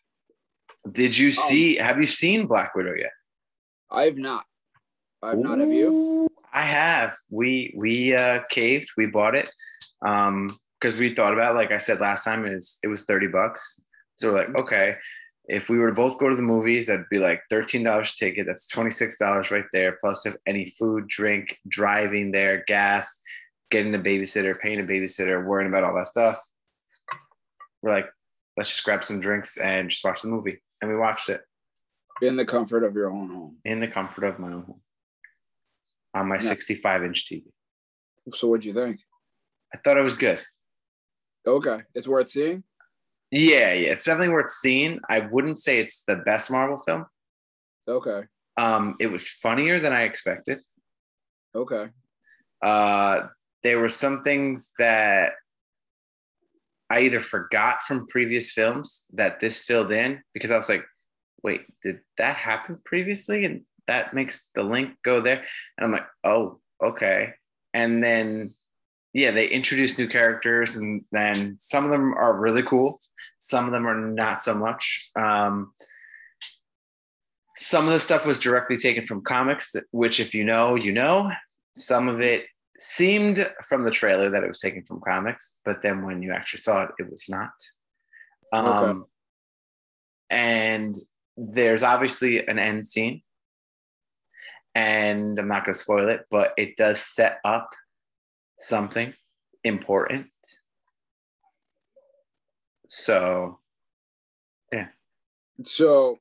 did 0.91 1.17
you 1.17 1.31
see, 1.31 1.75
have 1.75 1.99
you 1.99 2.07
seen 2.07 2.47
Black 2.47 2.75
Widow 2.75 2.95
yet? 2.97 3.11
I 3.91 4.03
have 4.03 4.17
not. 4.17 4.45
I 5.21 5.29
have 5.29 5.39
not. 5.39 5.59
Have 5.59 5.71
you? 5.71 6.29
I 6.53 6.63
have. 6.63 7.13
We, 7.29 7.73
we 7.77 8.15
uh, 8.15 8.41
caved, 8.49 8.89
we 8.97 9.05
bought 9.05 9.35
it. 9.35 9.51
Um, 10.05 10.49
because 10.79 10.97
we 10.97 11.13
thought 11.13 11.33
about, 11.33 11.51
it, 11.51 11.55
like 11.55 11.71
I 11.71 11.77
said 11.77 11.99
last 11.99 12.23
time, 12.23 12.45
is 12.45 12.79
it 12.83 12.87
was 12.87 13.03
30 13.03 13.27
bucks. 13.27 13.81
So 14.15 14.31
we're 14.31 14.39
like, 14.39 14.55
okay, 14.55 14.95
if 15.49 15.67
we 15.67 15.77
were 15.77 15.89
to 15.89 15.95
both 15.95 16.19
go 16.19 16.29
to 16.29 16.35
the 16.35 16.41
movies, 16.41 16.87
that'd 16.87 17.09
be 17.09 17.19
like 17.19 17.41
$13 17.51 18.15
ticket. 18.15 18.45
That's 18.45 18.67
$26 18.67 19.51
right 19.51 19.65
there. 19.73 19.97
Plus 19.99 20.25
if 20.25 20.35
any 20.47 20.73
food, 20.77 21.07
drink, 21.07 21.57
driving 21.67 22.31
there, 22.31 22.63
gas, 22.67 23.21
getting 23.71 23.93
a 23.95 23.99
babysitter, 23.99 24.59
paying 24.59 24.79
a 24.79 24.83
babysitter, 24.83 25.45
worrying 25.45 25.69
about 25.69 25.83
all 25.83 25.95
that 25.95 26.07
stuff. 26.07 26.39
We're 27.81 27.91
like, 27.91 28.09
let's 28.57 28.69
just 28.69 28.83
grab 28.83 29.03
some 29.03 29.19
drinks 29.21 29.57
and 29.57 29.89
just 29.89 30.03
watch 30.03 30.21
the 30.21 30.27
movie. 30.27 30.59
And 30.81 30.89
we 30.89 30.97
watched 30.97 31.29
it 31.29 31.41
In 32.21 32.35
the 32.35 32.45
comfort 32.45 32.83
of 32.83 32.95
your 32.95 33.09
own 33.11 33.29
home. 33.29 33.57
in 33.65 33.79
the 33.79 33.87
comfort 33.87 34.23
of 34.25 34.39
my 34.39 34.47
own 34.47 34.63
home 34.63 34.81
on 36.13 36.27
my 36.27 36.37
65 36.39 37.03
inch 37.03 37.27
TV. 37.29 37.43
So 38.33 38.47
what'd 38.47 38.65
you 38.65 38.73
think? 38.73 38.99
I 39.73 39.77
thought 39.77 39.97
it 39.97 40.01
was 40.03 40.17
good. 40.17 40.43
Okay, 41.47 41.79
it's 41.95 42.07
worth 42.07 42.29
seeing. 42.31 42.63
Yeah, 43.31 43.73
yeah, 43.73 43.91
it's 43.91 44.05
definitely 44.05 44.33
worth 44.33 44.49
seeing. 44.49 44.99
I 45.07 45.19
wouldn't 45.19 45.59
say 45.59 45.79
it's 45.79 46.03
the 46.03 46.15
best 46.17 46.49
Marvel 46.51 46.81
film. 46.85 47.05
Okay, 47.87 48.21
Um, 48.57 48.95
it 48.99 49.07
was 49.07 49.29
funnier 49.29 49.79
than 49.79 49.93
I 49.93 50.03
expected. 50.03 50.59
okay. 51.55 51.89
Uh, 52.61 53.27
there 53.63 53.79
were 53.79 53.89
some 53.89 54.23
things 54.23 54.71
that 54.79 55.33
I 56.89 57.01
either 57.01 57.19
forgot 57.19 57.83
from 57.83 58.07
previous 58.07 58.51
films 58.51 59.05
that 59.13 59.39
this 59.39 59.63
filled 59.63 59.91
in 59.91 60.21
because 60.33 60.51
I 60.51 60.57
was 60.57 60.69
like, 60.69 60.85
wait, 61.43 61.61
did 61.83 61.99
that 62.17 62.35
happen 62.35 62.79
previously? 62.83 63.45
And 63.45 63.61
that 63.87 64.13
makes 64.13 64.49
the 64.55 64.63
link 64.63 64.95
go 65.03 65.21
there. 65.21 65.43
And 65.77 65.85
I'm 65.85 65.91
like, 65.91 66.07
oh, 66.23 66.59
okay. 66.83 67.33
And 67.73 68.03
then, 68.03 68.49
yeah, 69.13 69.31
they 69.31 69.47
introduce 69.47 69.97
new 69.97 70.07
characters, 70.07 70.75
and 70.75 71.03
then 71.11 71.57
some 71.59 71.85
of 71.85 71.91
them 71.91 72.13
are 72.13 72.39
really 72.39 72.63
cool, 72.63 72.99
some 73.37 73.65
of 73.65 73.71
them 73.71 73.87
are 73.87 73.99
not 73.99 74.41
so 74.41 74.53
much. 74.53 75.11
Um, 75.15 75.73
some 77.55 77.85
of 77.87 77.93
the 77.93 77.99
stuff 77.99 78.25
was 78.25 78.39
directly 78.39 78.77
taken 78.77 79.05
from 79.05 79.23
comics, 79.23 79.75
which, 79.91 80.19
if 80.19 80.33
you 80.33 80.43
know, 80.43 80.75
you 80.75 80.91
know. 80.91 81.29
Some 81.75 82.07
of 82.07 82.21
it 82.21 82.45
seemed 82.81 83.51
from 83.67 83.83
the 83.83 83.91
trailer 83.91 84.29
that 84.29 84.43
it 84.43 84.47
was 84.47 84.59
taken 84.59 84.83
from 84.85 85.01
comics, 85.01 85.59
but 85.65 85.81
then 85.81 86.05
when 86.05 86.21
you 86.21 86.31
actually 86.31 86.59
saw 86.59 86.83
it, 86.83 86.91
it 86.99 87.09
was 87.09 87.25
not. 87.29 87.51
Um, 88.53 88.67
Okay. 88.67 88.99
And 90.31 90.95
there's 91.37 91.81
obviously 91.81 92.45
an 92.45 92.59
end 92.59 92.87
scene, 92.87 93.23
and 94.75 95.39
I'm 95.39 95.47
not 95.47 95.65
going 95.65 95.73
to 95.73 95.79
spoil 95.79 96.07
it, 96.09 96.25
but 96.29 96.51
it 96.57 96.77
does 96.77 97.01
set 97.01 97.39
up 97.43 97.71
something 98.57 99.13
important. 99.63 100.27
So, 102.87 103.59
yeah. 104.71 104.89
So 105.63 106.17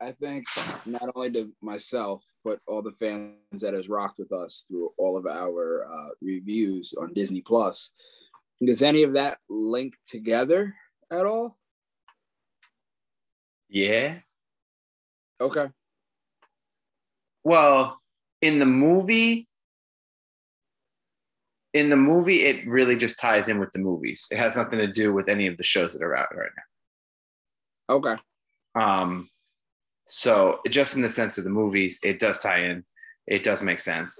I 0.00 0.12
think 0.12 0.46
not 0.86 1.10
only 1.14 1.30
to 1.32 1.52
myself, 1.60 2.22
but 2.44 2.60
all 2.66 2.82
the 2.82 2.92
fans 2.92 3.60
that 3.60 3.74
has 3.74 3.88
rocked 3.88 4.18
with 4.18 4.32
us 4.32 4.64
through 4.68 4.90
all 4.98 5.16
of 5.16 5.26
our 5.26 5.86
uh, 5.92 6.10
reviews 6.22 6.94
on 7.00 7.12
Disney 7.14 7.42
Plus. 7.42 7.92
Does 8.64 8.82
any 8.82 9.02
of 9.02 9.14
that 9.14 9.38
link 9.48 9.94
together 10.06 10.74
at 11.10 11.26
all? 11.26 11.56
yeah, 13.68 14.18
Okay. 15.40 15.68
Well, 17.42 17.98
in 18.42 18.58
the 18.58 18.66
movie, 18.66 19.48
in 21.72 21.88
the 21.88 21.96
movie, 21.96 22.42
it 22.42 22.66
really 22.66 22.96
just 22.96 23.18
ties 23.18 23.48
in 23.48 23.58
with 23.58 23.72
the 23.72 23.78
movies. 23.78 24.26
It 24.30 24.38
has 24.38 24.56
nothing 24.56 24.80
to 24.80 24.86
do 24.86 25.14
with 25.14 25.28
any 25.28 25.46
of 25.46 25.56
the 25.56 25.64
shows 25.64 25.94
that 25.94 26.04
are 26.04 26.16
out 26.16 26.36
right 26.36 26.50
now. 27.88 27.94
Okay. 27.96 28.16
Um, 28.74 29.30
so 30.10 30.58
just 30.68 30.96
in 30.96 31.02
the 31.02 31.08
sense 31.08 31.38
of 31.38 31.44
the 31.44 31.50
movies, 31.50 31.98
it 32.02 32.18
does 32.18 32.38
tie 32.38 32.64
in. 32.64 32.84
It 33.26 33.42
does 33.44 33.62
make 33.62 33.80
sense, 33.80 34.18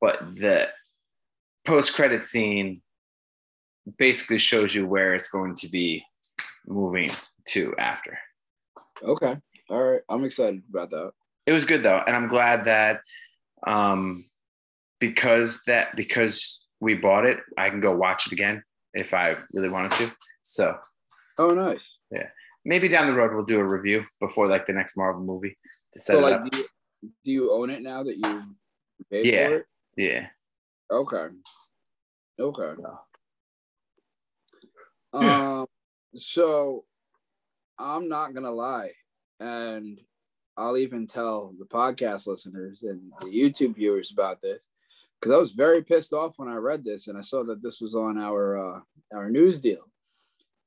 but 0.00 0.20
the 0.36 0.68
post-credit 1.64 2.24
scene 2.24 2.82
basically 3.98 4.38
shows 4.38 4.74
you 4.74 4.86
where 4.86 5.14
it's 5.14 5.28
going 5.28 5.54
to 5.56 5.68
be 5.68 6.04
moving 6.66 7.10
to 7.48 7.74
after. 7.78 8.18
Okay. 9.02 9.36
All 9.70 9.82
right. 9.82 10.02
I'm 10.08 10.24
excited 10.24 10.62
about 10.70 10.90
that. 10.90 11.12
it 11.46 11.52
was 11.52 11.64
good 11.64 11.82
though 11.82 12.02
and 12.06 12.14
i'm 12.14 12.28
glad 12.28 12.64
that 12.66 13.00
um 13.66 14.24
because 15.00 15.62
that 15.66 15.96
because 15.96 16.66
we 16.80 16.94
bought 16.94 17.24
it 17.24 17.38
i 17.56 17.70
can 17.70 17.80
go 17.80 17.94
watch 17.96 18.26
it 18.26 18.32
again 18.32 18.62
if 18.94 19.14
i 19.14 19.34
really 19.52 19.70
wanted 19.70 19.92
to 19.92 20.10
so 20.42 20.76
Oh, 21.40 21.54
nice. 21.54 21.78
Maybe 22.64 22.88
down 22.88 23.06
the 23.06 23.12
road 23.14 23.34
we'll 23.34 23.44
do 23.44 23.58
a 23.60 23.64
review 23.64 24.04
before 24.20 24.46
like 24.48 24.66
the 24.66 24.72
next 24.72 24.96
marvel 24.96 25.22
movie 25.22 25.56
to 25.92 26.00
set 26.00 26.14
So, 26.14 26.18
it 26.20 26.22
like, 26.22 26.40
up 26.40 26.50
do 26.50 26.58
you, 26.58 26.64
do 27.24 27.30
you 27.32 27.52
own 27.52 27.70
it 27.70 27.82
now 27.82 28.02
that 28.02 28.16
you 28.16 28.42
paid 29.10 29.26
Yeah. 29.26 29.48
for 29.48 29.54
it? 29.56 29.66
yeah 29.96 30.26
Okay. 30.90 31.26
Okay. 32.40 32.72
so. 32.76 32.98
Um, 35.12 35.66
so 36.14 36.84
I'm 37.78 38.08
not 38.08 38.34
gonna 38.34 38.50
lie, 38.50 38.92
and 39.40 40.00
I'll 40.56 40.76
even 40.76 41.06
tell 41.06 41.54
the 41.58 41.64
podcast 41.66 42.26
listeners 42.26 42.82
and 42.82 43.12
the 43.20 43.26
YouTube 43.26 43.76
viewers 43.76 44.10
about 44.12 44.40
this 44.40 44.68
because 45.20 45.34
I 45.34 45.38
was 45.38 45.52
very 45.52 45.82
pissed 45.82 46.12
off 46.12 46.34
when 46.36 46.48
I 46.48 46.56
read 46.56 46.84
this 46.84 47.08
and 47.08 47.16
I 47.18 47.22
saw 47.22 47.42
that 47.44 47.62
this 47.62 47.80
was 47.80 47.94
on 47.94 48.18
our 48.18 48.56
uh, 48.76 48.80
our 49.14 49.30
news 49.30 49.60
deal, 49.60 49.90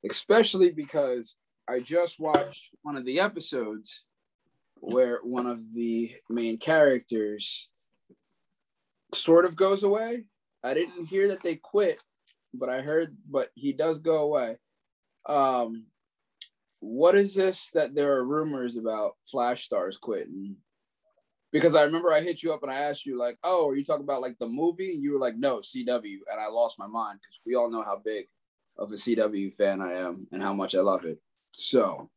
especially 0.09 0.71
because 0.71 1.37
I 1.71 1.79
just 1.79 2.19
watched 2.19 2.71
one 2.81 2.97
of 2.97 3.05
the 3.05 3.21
episodes 3.21 4.03
where 4.75 5.19
one 5.23 5.45
of 5.45 5.73
the 5.73 6.13
main 6.29 6.57
characters 6.57 7.69
sort 9.13 9.45
of 9.45 9.55
goes 9.55 9.83
away. 9.83 10.25
I 10.65 10.73
didn't 10.73 11.05
hear 11.05 11.29
that 11.29 11.41
they 11.41 11.55
quit, 11.55 12.03
but 12.53 12.67
I 12.67 12.81
heard, 12.81 13.15
but 13.29 13.49
he 13.55 13.71
does 13.71 13.99
go 13.99 14.17
away. 14.17 14.57
Um, 15.27 15.85
what 16.81 17.15
is 17.15 17.35
this 17.35 17.69
that 17.73 17.95
there 17.95 18.15
are 18.15 18.27
rumors 18.27 18.75
about 18.75 19.15
Flash 19.29 19.63
stars 19.63 19.95
quitting? 19.95 20.57
Because 21.53 21.75
I 21.75 21.83
remember 21.83 22.11
I 22.11 22.21
hit 22.21 22.43
you 22.43 22.51
up 22.51 22.63
and 22.63 22.71
I 22.71 22.79
asked 22.79 23.05
you 23.05 23.17
like, 23.17 23.37
"Oh, 23.43 23.69
are 23.69 23.75
you 23.75 23.85
talking 23.85 24.03
about 24.03 24.21
like 24.21 24.37
the 24.39 24.47
movie?" 24.47 24.93
And 24.93 25.03
you 25.03 25.13
were 25.13 25.19
like, 25.19 25.37
"No, 25.37 25.59
CW," 25.59 26.19
and 26.31 26.39
I 26.39 26.47
lost 26.47 26.79
my 26.79 26.87
mind 26.87 27.19
because 27.21 27.39
we 27.45 27.55
all 27.55 27.71
know 27.71 27.83
how 27.83 28.01
big 28.03 28.25
of 28.77 28.91
a 28.91 28.95
CW 28.95 29.53
fan 29.53 29.79
I 29.79 29.93
am 29.93 30.27
and 30.31 30.41
how 30.41 30.53
much 30.53 30.75
I 30.75 30.79
love 30.79 31.05
it. 31.05 31.21
So, 31.51 32.09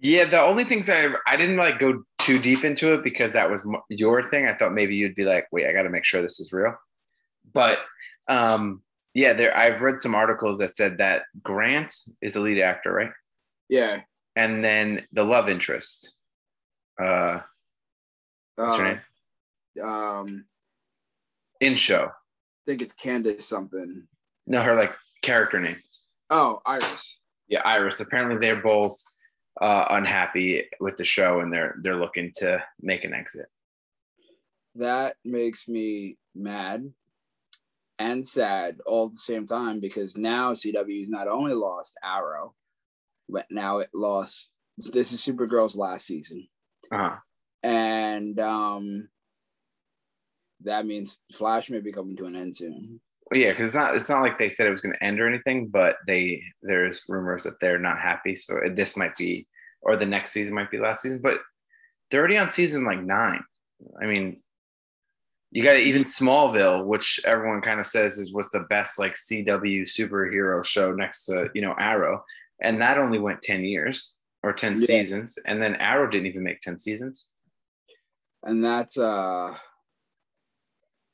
yeah 0.00 0.24
the 0.24 0.40
only 0.40 0.64
things 0.64 0.90
i 0.90 1.08
i 1.26 1.36
didn't 1.36 1.56
like 1.56 1.78
go 1.78 2.02
too 2.18 2.38
deep 2.38 2.64
into 2.64 2.94
it 2.94 3.02
because 3.04 3.32
that 3.32 3.50
was 3.50 3.68
your 3.88 4.28
thing. 4.28 4.46
I 4.46 4.54
thought 4.54 4.72
maybe 4.72 4.96
you'd 4.96 5.14
be 5.14 5.24
like 5.24 5.46
wait 5.52 5.66
i 5.66 5.72
got 5.72 5.82
to 5.82 5.90
make 5.90 6.04
sure 6.04 6.22
this 6.22 6.40
is 6.40 6.52
real. 6.52 6.74
But 7.52 7.78
um 8.28 8.82
yeah 9.12 9.32
there 9.34 9.56
i've 9.56 9.82
read 9.82 10.00
some 10.00 10.14
articles 10.14 10.58
that 10.58 10.74
said 10.74 10.98
that 10.98 11.24
grant 11.42 11.92
is 12.20 12.34
the 12.34 12.40
lead 12.40 12.60
actor 12.60 12.92
right? 12.92 13.12
Yeah, 13.68 14.00
and 14.36 14.64
then 14.64 15.06
the 15.12 15.24
love 15.24 15.48
interest 15.48 16.14
uh 17.00 17.40
what's 18.56 18.76
her 18.76 18.86
uh, 18.86 18.88
name? 18.88 19.00
um, 19.82 20.44
in 21.60 21.74
show. 21.76 22.06
I 22.06 22.64
think 22.66 22.82
it's 22.82 22.92
Candace 22.92 23.46
something. 23.46 24.06
no 24.46 24.62
her 24.62 24.74
like 24.74 24.94
character 25.22 25.60
name. 25.60 25.76
Oh, 26.30 26.60
Iris. 26.64 27.20
Yeah 27.48 27.60
iris 27.64 28.00
apparently 28.00 28.36
they're 28.38 28.62
both 28.62 28.96
uh 29.60 29.86
unhappy 29.90 30.64
with 30.80 30.96
the 30.96 31.04
show 31.04 31.40
and 31.40 31.52
they're 31.52 31.76
they're 31.82 31.96
looking 31.96 32.32
to 32.36 32.62
make 32.80 33.04
an 33.04 33.14
exit 33.14 33.46
that 34.74 35.16
makes 35.24 35.68
me 35.68 36.16
mad 36.34 36.92
and 37.98 38.26
sad 38.26 38.78
all 38.86 39.06
at 39.06 39.12
the 39.12 39.18
same 39.18 39.46
time 39.46 39.80
because 39.80 40.16
now 40.16 40.52
CW's 40.52 41.08
not 41.08 41.28
only 41.28 41.54
lost 41.54 41.96
Arrow, 42.02 42.54
but 43.28 43.46
now 43.50 43.78
it 43.78 43.90
lost 43.94 44.50
this 44.76 45.12
is 45.12 45.20
Supergirl's 45.20 45.76
last 45.76 46.06
season. 46.06 46.48
uh-huh 46.90 47.16
And 47.62 48.38
um 48.40 49.08
that 50.62 50.86
means 50.86 51.18
Flash 51.34 51.70
may 51.70 51.80
be 51.80 51.92
coming 51.92 52.16
to 52.16 52.24
an 52.24 52.36
end 52.36 52.56
soon. 52.56 53.00
Well, 53.30 53.40
yeah 53.40 53.50
because 53.50 53.66
it's 53.66 53.74
not 53.74 53.94
it's 53.96 54.08
not 54.08 54.22
like 54.22 54.38
they 54.38 54.48
said 54.50 54.66
it 54.66 54.70
was 54.70 54.80
going 54.80 54.94
to 54.94 55.02
end 55.04 55.20
or 55.20 55.28
anything 55.28 55.68
but 55.68 55.96
they 56.06 56.42
there's 56.62 57.04
rumors 57.08 57.44
that 57.44 57.58
they're 57.60 57.78
not 57.78 57.98
happy 57.98 58.34
so 58.36 58.58
this 58.74 58.96
might 58.96 59.16
be 59.16 59.46
or 59.82 59.96
the 59.96 60.06
next 60.06 60.32
season 60.32 60.54
might 60.54 60.70
be 60.70 60.78
last 60.78 61.02
season 61.02 61.20
but 61.22 61.38
they're 62.10 62.20
already 62.20 62.36
on 62.38 62.50
season 62.50 62.84
like 62.84 63.02
nine 63.02 63.42
i 64.02 64.06
mean 64.06 64.40
you 65.50 65.62
got 65.62 65.76
even 65.76 66.04
smallville 66.04 66.84
which 66.84 67.20
everyone 67.24 67.60
kind 67.60 67.78
of 67.80 67.86
says 67.86 68.18
is 68.18 68.32
was 68.34 68.50
the 68.50 68.60
best 68.70 68.98
like 68.98 69.14
cw 69.14 69.82
superhero 69.82 70.64
show 70.64 70.92
next 70.92 71.24
to 71.26 71.48
you 71.54 71.62
know 71.62 71.74
arrow 71.78 72.22
and 72.60 72.80
that 72.80 72.98
only 72.98 73.18
went 73.18 73.40
10 73.42 73.64
years 73.64 74.18
or 74.42 74.52
10 74.52 74.72
Yeah. 74.72 74.86
seasons 74.86 75.38
and 75.46 75.62
then 75.62 75.76
arrow 75.76 76.08
didn't 76.10 76.26
even 76.26 76.42
make 76.42 76.60
10 76.60 76.78
seasons 76.78 77.28
And 78.42 78.62
that's 78.62 78.98
uh 78.98 79.56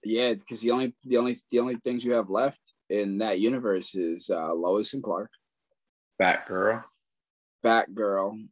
yeah, 0.04 0.34
because 0.34 0.60
the 0.60 0.70
only 0.70 0.94
the 1.04 1.16
only 1.16 1.36
the 1.50 1.58
only 1.58 1.76
things 1.76 2.04
you 2.04 2.12
have 2.12 2.30
left 2.30 2.60
in 2.88 3.18
that 3.18 3.40
universe 3.40 3.94
is 3.94 4.30
uh 4.30 4.54
Lois 4.54 4.94
and 4.94 5.02
Clark, 5.02 5.30
batgirl 6.20 6.82
Batgirl, 7.64 8.48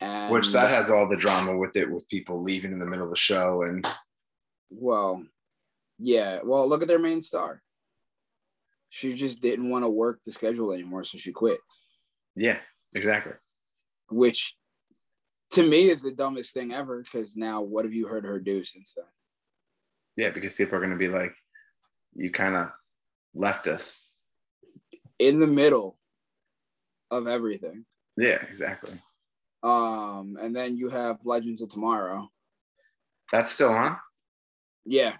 and 0.00 0.32
which 0.32 0.52
that 0.52 0.70
has 0.70 0.90
all 0.90 1.08
the 1.08 1.16
drama 1.16 1.56
with 1.56 1.76
it 1.76 1.90
with 1.90 2.08
people 2.08 2.42
leaving 2.42 2.72
in 2.72 2.78
the 2.78 2.86
middle 2.86 3.04
of 3.04 3.10
the 3.10 3.16
show 3.16 3.62
and 3.62 3.86
Well, 4.70 5.24
yeah. 5.98 6.40
Well, 6.44 6.68
look 6.68 6.82
at 6.82 6.88
their 6.88 6.98
main 6.98 7.22
star. 7.22 7.62
She 8.90 9.14
just 9.14 9.40
didn't 9.40 9.70
want 9.70 9.84
to 9.84 9.88
work 9.88 10.20
the 10.24 10.32
schedule 10.32 10.72
anymore, 10.72 11.04
so 11.04 11.18
she 11.18 11.30
quit. 11.32 11.60
yeah 12.36 12.58
exactly 12.94 13.34
Which, 14.10 14.56
to 15.52 15.62
me, 15.62 15.90
is 15.90 16.02
the 16.02 16.12
dumbest 16.12 16.54
thing 16.54 16.72
ever. 16.72 17.02
Because 17.02 17.36
now, 17.36 17.60
what 17.62 17.84
have 17.84 17.94
you 17.94 18.06
heard 18.06 18.24
her 18.24 18.40
do 18.40 18.64
since 18.64 18.94
then? 18.94 19.04
Yeah, 20.18 20.30
because 20.30 20.52
people 20.52 20.74
are 20.74 20.80
going 20.80 20.90
to 20.90 20.96
be 20.96 21.06
like, 21.06 21.32
you 22.16 22.32
kind 22.32 22.56
of 22.56 22.70
left 23.34 23.68
us. 23.68 24.10
In 25.20 25.38
the 25.38 25.46
middle 25.46 25.96
of 27.12 27.28
everything. 27.28 27.84
Yeah, 28.16 28.42
exactly. 28.50 29.00
Um, 29.62 30.36
and 30.40 30.54
then 30.54 30.76
you 30.76 30.88
have 30.88 31.18
Legends 31.24 31.62
of 31.62 31.68
Tomorrow. 31.68 32.28
That's 33.30 33.52
still 33.52 33.70
on. 33.70 33.96
Yeah. 34.84 35.14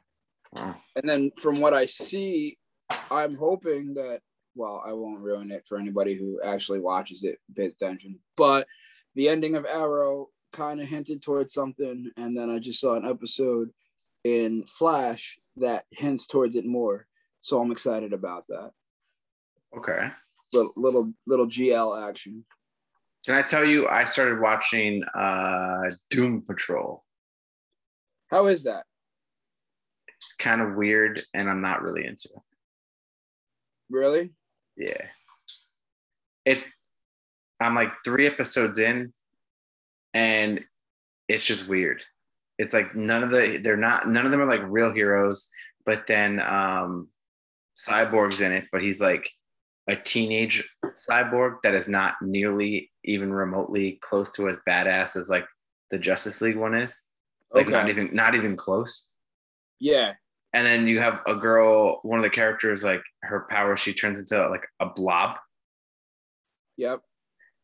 Oh. 0.57 0.75
And 0.97 1.09
then 1.09 1.31
from 1.39 1.61
what 1.61 1.75
I 1.75 1.87
see, 1.87 2.59
I'm 3.09 3.37
hoping 3.37 3.95
that 3.95 4.19
well, 4.57 4.83
I 4.85 4.93
won't 4.93 5.23
ruin 5.23 5.53
it 5.53 5.65
for 5.69 5.79
anybody 5.79 6.15
who 6.15 6.41
actually 6.45 6.81
watches 6.81 7.23
it, 7.23 7.39
pays 7.55 7.75
attention. 7.75 8.19
But 8.37 8.67
the 9.15 9.29
ending 9.29 9.55
of 9.55 9.65
Arrow 9.65 10.31
kind 10.53 10.81
of 10.81 10.89
hinted 10.89 11.23
towards 11.23 11.55
something, 11.55 12.11
and 12.17 12.37
then 12.37 12.51
I 12.51 12.59
just 12.59 12.81
saw 12.81 12.97
an 12.97 13.07
episode 13.07 13.71
in 14.29 14.65
Flash 14.67 15.39
that 15.57 15.85
hints 15.91 16.27
towards 16.27 16.57
it 16.57 16.67
more. 16.67 17.07
So 17.41 17.61
I'm 17.61 17.71
excited 17.71 18.13
about 18.13 18.45
that. 18.49 18.73
Okay. 19.77 20.09
Little 20.53 20.73
little 20.77 21.13
little 21.27 21.47
GL 21.47 22.09
action. 22.09 22.45
Can 23.27 23.35
I 23.35 23.43
tell 23.43 23.65
you? 23.65 23.87
I 23.89 24.05
started 24.05 24.41
watching 24.41 25.03
uh, 25.15 25.91
Doom 26.11 26.43
Patrol. 26.43 27.05
How 28.29 28.47
is 28.47 28.65
that? 28.65 28.85
It's 30.09 30.35
kind 30.37 30.61
of 30.61 30.77
weird, 30.77 31.21
and 31.35 31.49
I'm 31.49 31.61
not 31.61 31.83
really 31.83 32.07
into 32.07 32.29
it. 32.35 32.43
Really? 33.91 34.33
Yeah. 34.77 35.05
It's. 36.45 36.67
I'm 37.61 37.75
like 37.75 37.93
three 38.05 38.27
episodes 38.27 38.79
in, 38.79 39.13
and 40.15 40.61
it's 41.29 41.45
just 41.45 41.69
weird. 41.69 42.03
It's 42.59 42.75
like 42.75 42.95
none 42.95 43.23
of 43.23 43.31
the 43.31 43.61
they're 43.63 43.77
not 43.77 44.09
none 44.09 44.25
of 44.25 44.33
them 44.33 44.41
are 44.41 44.47
like 44.47 44.63
real 44.65 44.93
heroes, 44.93 45.51
but 45.87 46.07
then 46.07 46.41
um 46.41 47.09
Cyborg's 47.77 48.41
in 48.41 48.53
it, 48.53 48.65
but 48.73 48.83
he's 48.83 49.01
like 49.01 49.31
a 49.89 49.97
teenage 49.97 50.69
cyborg 50.85 51.57
that 51.63 51.75
is 51.75 51.89
not 51.89 52.15
nearly 52.21 52.91
even 53.05 53.33
remotely 53.33 53.99
close 54.03 54.31
to 54.33 54.49
as 54.49 54.59
badass 54.69 55.17
as 55.17 55.31
like 55.31 55.47
the 55.91 55.99
Justice 55.99 56.41
League 56.41 56.57
one 56.57 56.75
is. 56.75 57.05
Like 57.51 57.69
not 57.71 57.89
even 57.89 58.11
not 58.13 58.35
even 58.35 58.57
close. 58.57 59.11
Yeah. 59.81 60.13
And 60.53 60.67
then 60.67 60.87
you 60.87 61.01
have 61.01 61.21
a 61.27 61.35
girl, 61.35 62.01
one 62.03 62.19
of 62.19 62.23
the 62.23 62.31
characters, 62.31 62.85
like 62.85 63.03
her 63.23 63.47
power, 63.49 63.77
she 63.77 63.95
turns 63.95 64.19
into 64.19 64.49
like 64.49 64.67
a 64.81 64.87
blob. 64.87 65.37
Yep. 66.77 67.01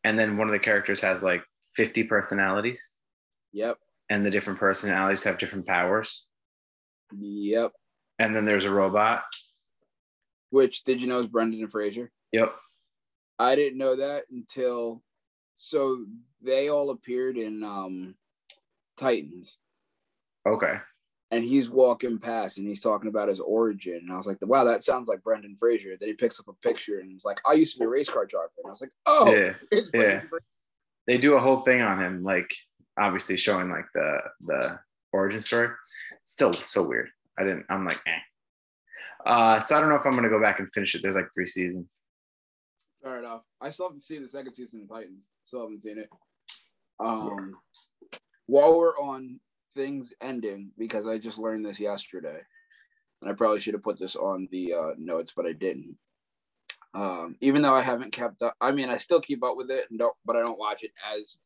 And 0.03 0.17
then 0.17 0.37
one 0.37 0.47
of 0.47 0.53
the 0.53 0.59
characters 0.59 1.01
has 1.01 1.23
like 1.23 1.43
50 1.75 2.03
personalities. 2.03 2.95
Yep. 3.53 3.77
And 4.09 4.25
the 4.25 4.31
different 4.31 4.59
personalities 4.59 5.23
have 5.23 5.37
different 5.37 5.65
powers. 5.65 6.25
Yep. 7.17 7.71
And 8.19 8.33
then 8.33 8.45
there's 8.45 8.65
a 8.65 8.71
robot. 8.71 9.23
Which 10.51 10.83
did 10.83 11.01
you 11.01 11.07
know 11.07 11.19
is 11.19 11.27
Brendan 11.27 11.67
Fraser? 11.67 12.11
Yep. 12.31 12.53
I 13.39 13.55
didn't 13.55 13.77
know 13.77 13.95
that 13.97 14.23
until 14.31 15.03
so 15.55 16.05
they 16.41 16.69
all 16.69 16.89
appeared 16.91 17.37
in 17.37 17.63
um 17.63 18.15
Titans 18.97 19.57
Okay. 20.47 20.75
and 21.31 21.43
he's 21.43 21.69
walking 21.69 22.19
past 22.19 22.57
and 22.59 22.67
he's 22.67 22.81
talking 22.81 23.09
about 23.09 23.27
his 23.27 23.39
origin. 23.39 23.97
And 24.03 24.11
I 24.11 24.15
was 24.15 24.27
like, 24.27 24.37
wow, 24.41 24.63
that 24.65 24.83
sounds 24.83 25.07
like 25.09 25.23
Brendan 25.23 25.57
Fraser. 25.57 25.95
Then 25.99 26.07
he 26.09 26.13
picks 26.13 26.39
up 26.39 26.47
a 26.47 26.53
picture 26.53 26.99
and 26.99 27.09
he's 27.11 27.25
like, 27.25 27.41
I 27.45 27.53
used 27.53 27.73
to 27.73 27.79
be 27.79 27.85
a 27.85 27.89
race 27.89 28.09
car 28.09 28.25
driver. 28.25 28.51
And 28.59 28.67
I 28.67 28.69
was 28.69 28.81
like, 28.81 28.91
oh, 29.07 29.33
Yeah. 29.33 29.53
yeah. 29.71 30.19
Fraser. 30.21 30.29
They 31.07 31.17
do 31.17 31.33
a 31.33 31.39
whole 31.39 31.57
thing 31.57 31.81
on 31.81 31.99
him, 32.01 32.23
like 32.23 32.53
obviously 32.97 33.37
showing 33.37 33.69
like 33.69 33.85
the 33.93 34.19
the 34.45 34.79
origin 35.11 35.41
story. 35.41 35.69
Still 36.23 36.53
so 36.53 36.87
weird. 36.87 37.09
I 37.37 37.43
didn't. 37.43 37.65
I'm 37.69 37.85
like, 37.85 37.99
eh. 38.05 38.19
Uh, 39.25 39.59
so 39.59 39.75
I 39.75 39.79
don't 39.79 39.89
know 39.89 39.95
if 39.95 40.05
I'm 40.05 40.15
gonna 40.15 40.29
go 40.29 40.41
back 40.41 40.59
and 40.59 40.71
finish 40.71 40.95
it. 40.95 41.01
There's 41.01 41.15
like 41.15 41.33
three 41.33 41.47
seasons. 41.47 42.03
Fair 43.03 43.19
enough. 43.19 43.41
I 43.61 43.69
still 43.69 43.87
haven't 43.87 44.01
seen 44.01 44.23
the 44.23 44.29
second 44.29 44.53
season 44.53 44.81
of 44.81 44.89
Titans. 44.89 45.27
Still 45.45 45.61
haven't 45.61 45.83
seen 45.83 45.99
it. 45.99 46.09
Um, 46.99 47.55
while 48.47 48.77
we're 48.77 48.97
on 48.97 49.39
things 49.75 50.13
ending, 50.21 50.71
because 50.77 51.05
I 51.05 51.17
just 51.17 51.37
learned 51.37 51.65
this 51.65 51.79
yesterday, 51.79 52.39
and 53.21 53.29
I 53.29 53.33
probably 53.33 53.59
should 53.59 53.73
have 53.73 53.83
put 53.83 53.99
this 53.99 54.15
on 54.15 54.47
the 54.51 54.73
uh, 54.73 54.91
notes, 54.97 55.33
but 55.35 55.45
I 55.45 55.51
didn't. 55.53 55.97
Um, 56.93 57.35
even 57.41 57.61
though 57.61 57.75
I 57.75 57.81
haven't 57.81 58.13
kept 58.13 58.41
up, 58.41 58.55
I 58.61 58.71
mean, 58.71 58.89
I 58.89 58.97
still 58.97 59.19
keep 59.19 59.43
up 59.43 59.57
with 59.57 59.69
it, 59.69 59.85
and 59.89 59.99
don't, 59.99 60.15
but 60.25 60.37
I 60.37 60.39
don't 60.39 60.59
watch 60.59 60.83
it 60.83 60.91
as 61.13 61.37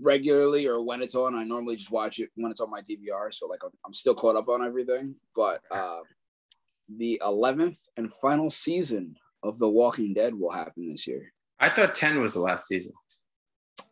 regularly 0.00 0.66
or 0.66 0.82
when 0.82 1.02
it's 1.02 1.14
on. 1.14 1.34
I 1.34 1.44
normally 1.44 1.76
just 1.76 1.90
watch 1.90 2.18
it 2.18 2.30
when 2.36 2.50
it's 2.50 2.60
on 2.60 2.70
my 2.70 2.80
DVR, 2.80 3.32
so 3.32 3.46
like 3.46 3.60
I'm, 3.64 3.70
I'm 3.86 3.94
still 3.94 4.14
caught 4.14 4.36
up 4.36 4.48
on 4.48 4.64
everything. 4.64 5.14
But 5.34 5.60
uh, 5.70 6.00
the 6.96 7.20
11th 7.24 7.78
and 7.96 8.12
final 8.14 8.50
season 8.50 9.16
of 9.42 9.58
The 9.58 9.68
Walking 9.68 10.14
Dead 10.14 10.34
will 10.34 10.52
happen 10.52 10.90
this 10.90 11.06
year. 11.06 11.32
I 11.60 11.70
thought 11.70 11.94
ten 11.94 12.20
was 12.20 12.34
the 12.34 12.40
last 12.40 12.66
season. 12.66 12.92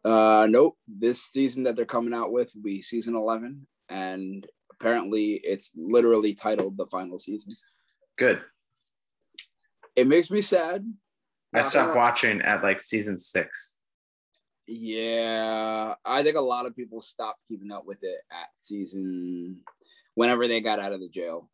Uh, 0.04 0.46
nope. 0.48 0.76
This 0.86 1.22
season 1.22 1.64
that 1.64 1.74
they're 1.74 1.84
coming 1.84 2.14
out 2.14 2.30
with 2.30 2.52
will 2.54 2.62
be 2.62 2.80
season 2.80 3.16
11, 3.16 3.66
and 3.88 4.46
apparently 4.72 5.40
it's 5.42 5.72
literally 5.76 6.34
titled 6.34 6.76
the 6.76 6.86
final 6.86 7.18
season. 7.18 7.50
Good. 8.16 8.40
It 9.96 10.06
makes 10.06 10.30
me 10.30 10.40
sad. 10.40 10.84
I 11.54 11.62
stopped 11.62 11.96
watching 11.96 12.42
at 12.42 12.62
like 12.62 12.80
season 12.80 13.18
six. 13.18 13.75
Yeah, 14.66 15.94
I 16.04 16.22
think 16.22 16.36
a 16.36 16.40
lot 16.40 16.66
of 16.66 16.74
people 16.74 17.00
stopped 17.00 17.40
keeping 17.46 17.70
up 17.70 17.86
with 17.86 18.02
it 18.02 18.18
at 18.32 18.48
season 18.56 19.60
whenever 20.14 20.48
they 20.48 20.60
got 20.60 20.80
out 20.80 20.92
of 20.92 21.00
the 21.00 21.08
jail. 21.08 21.48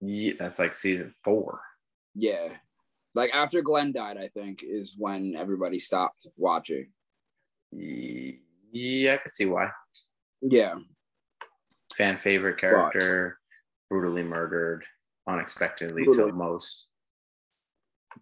Yeah, 0.00 0.32
that's 0.38 0.58
like 0.58 0.74
season 0.74 1.14
four. 1.22 1.60
Yeah. 2.14 2.48
Like 3.14 3.32
after 3.34 3.62
Glenn 3.62 3.92
died, 3.92 4.16
I 4.18 4.26
think 4.28 4.64
is 4.64 4.96
when 4.98 5.36
everybody 5.36 5.78
stopped 5.78 6.26
watching. 6.36 6.88
Yeah, 7.72 9.14
I 9.14 9.16
can 9.18 9.30
see 9.30 9.46
why. 9.46 9.70
Yeah. 10.42 10.74
Fan 11.96 12.16
favorite 12.16 12.58
character, 12.58 13.38
brutally 13.88 14.24
murdered, 14.24 14.84
unexpectedly 15.28 16.04
Brutally. 16.04 16.32
to 16.32 16.36
most. 16.36 16.88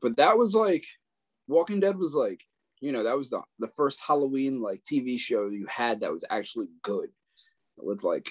But 0.02 0.16
that 0.18 0.36
was 0.36 0.54
like 0.54 0.84
Walking 1.48 1.80
Dead 1.80 1.96
was 1.96 2.14
like, 2.14 2.40
you 2.82 2.92
know, 2.92 3.04
that 3.04 3.16
was 3.16 3.30
the 3.30 3.40
the 3.60 3.68
first 3.76 4.00
Halloween 4.06 4.60
like 4.60 4.82
TV 4.84 5.18
show 5.18 5.46
you 5.46 5.66
had 5.70 6.00
that 6.00 6.12
was 6.12 6.24
actually 6.28 6.66
good. 6.82 7.08
With 7.78 8.02
like 8.02 8.28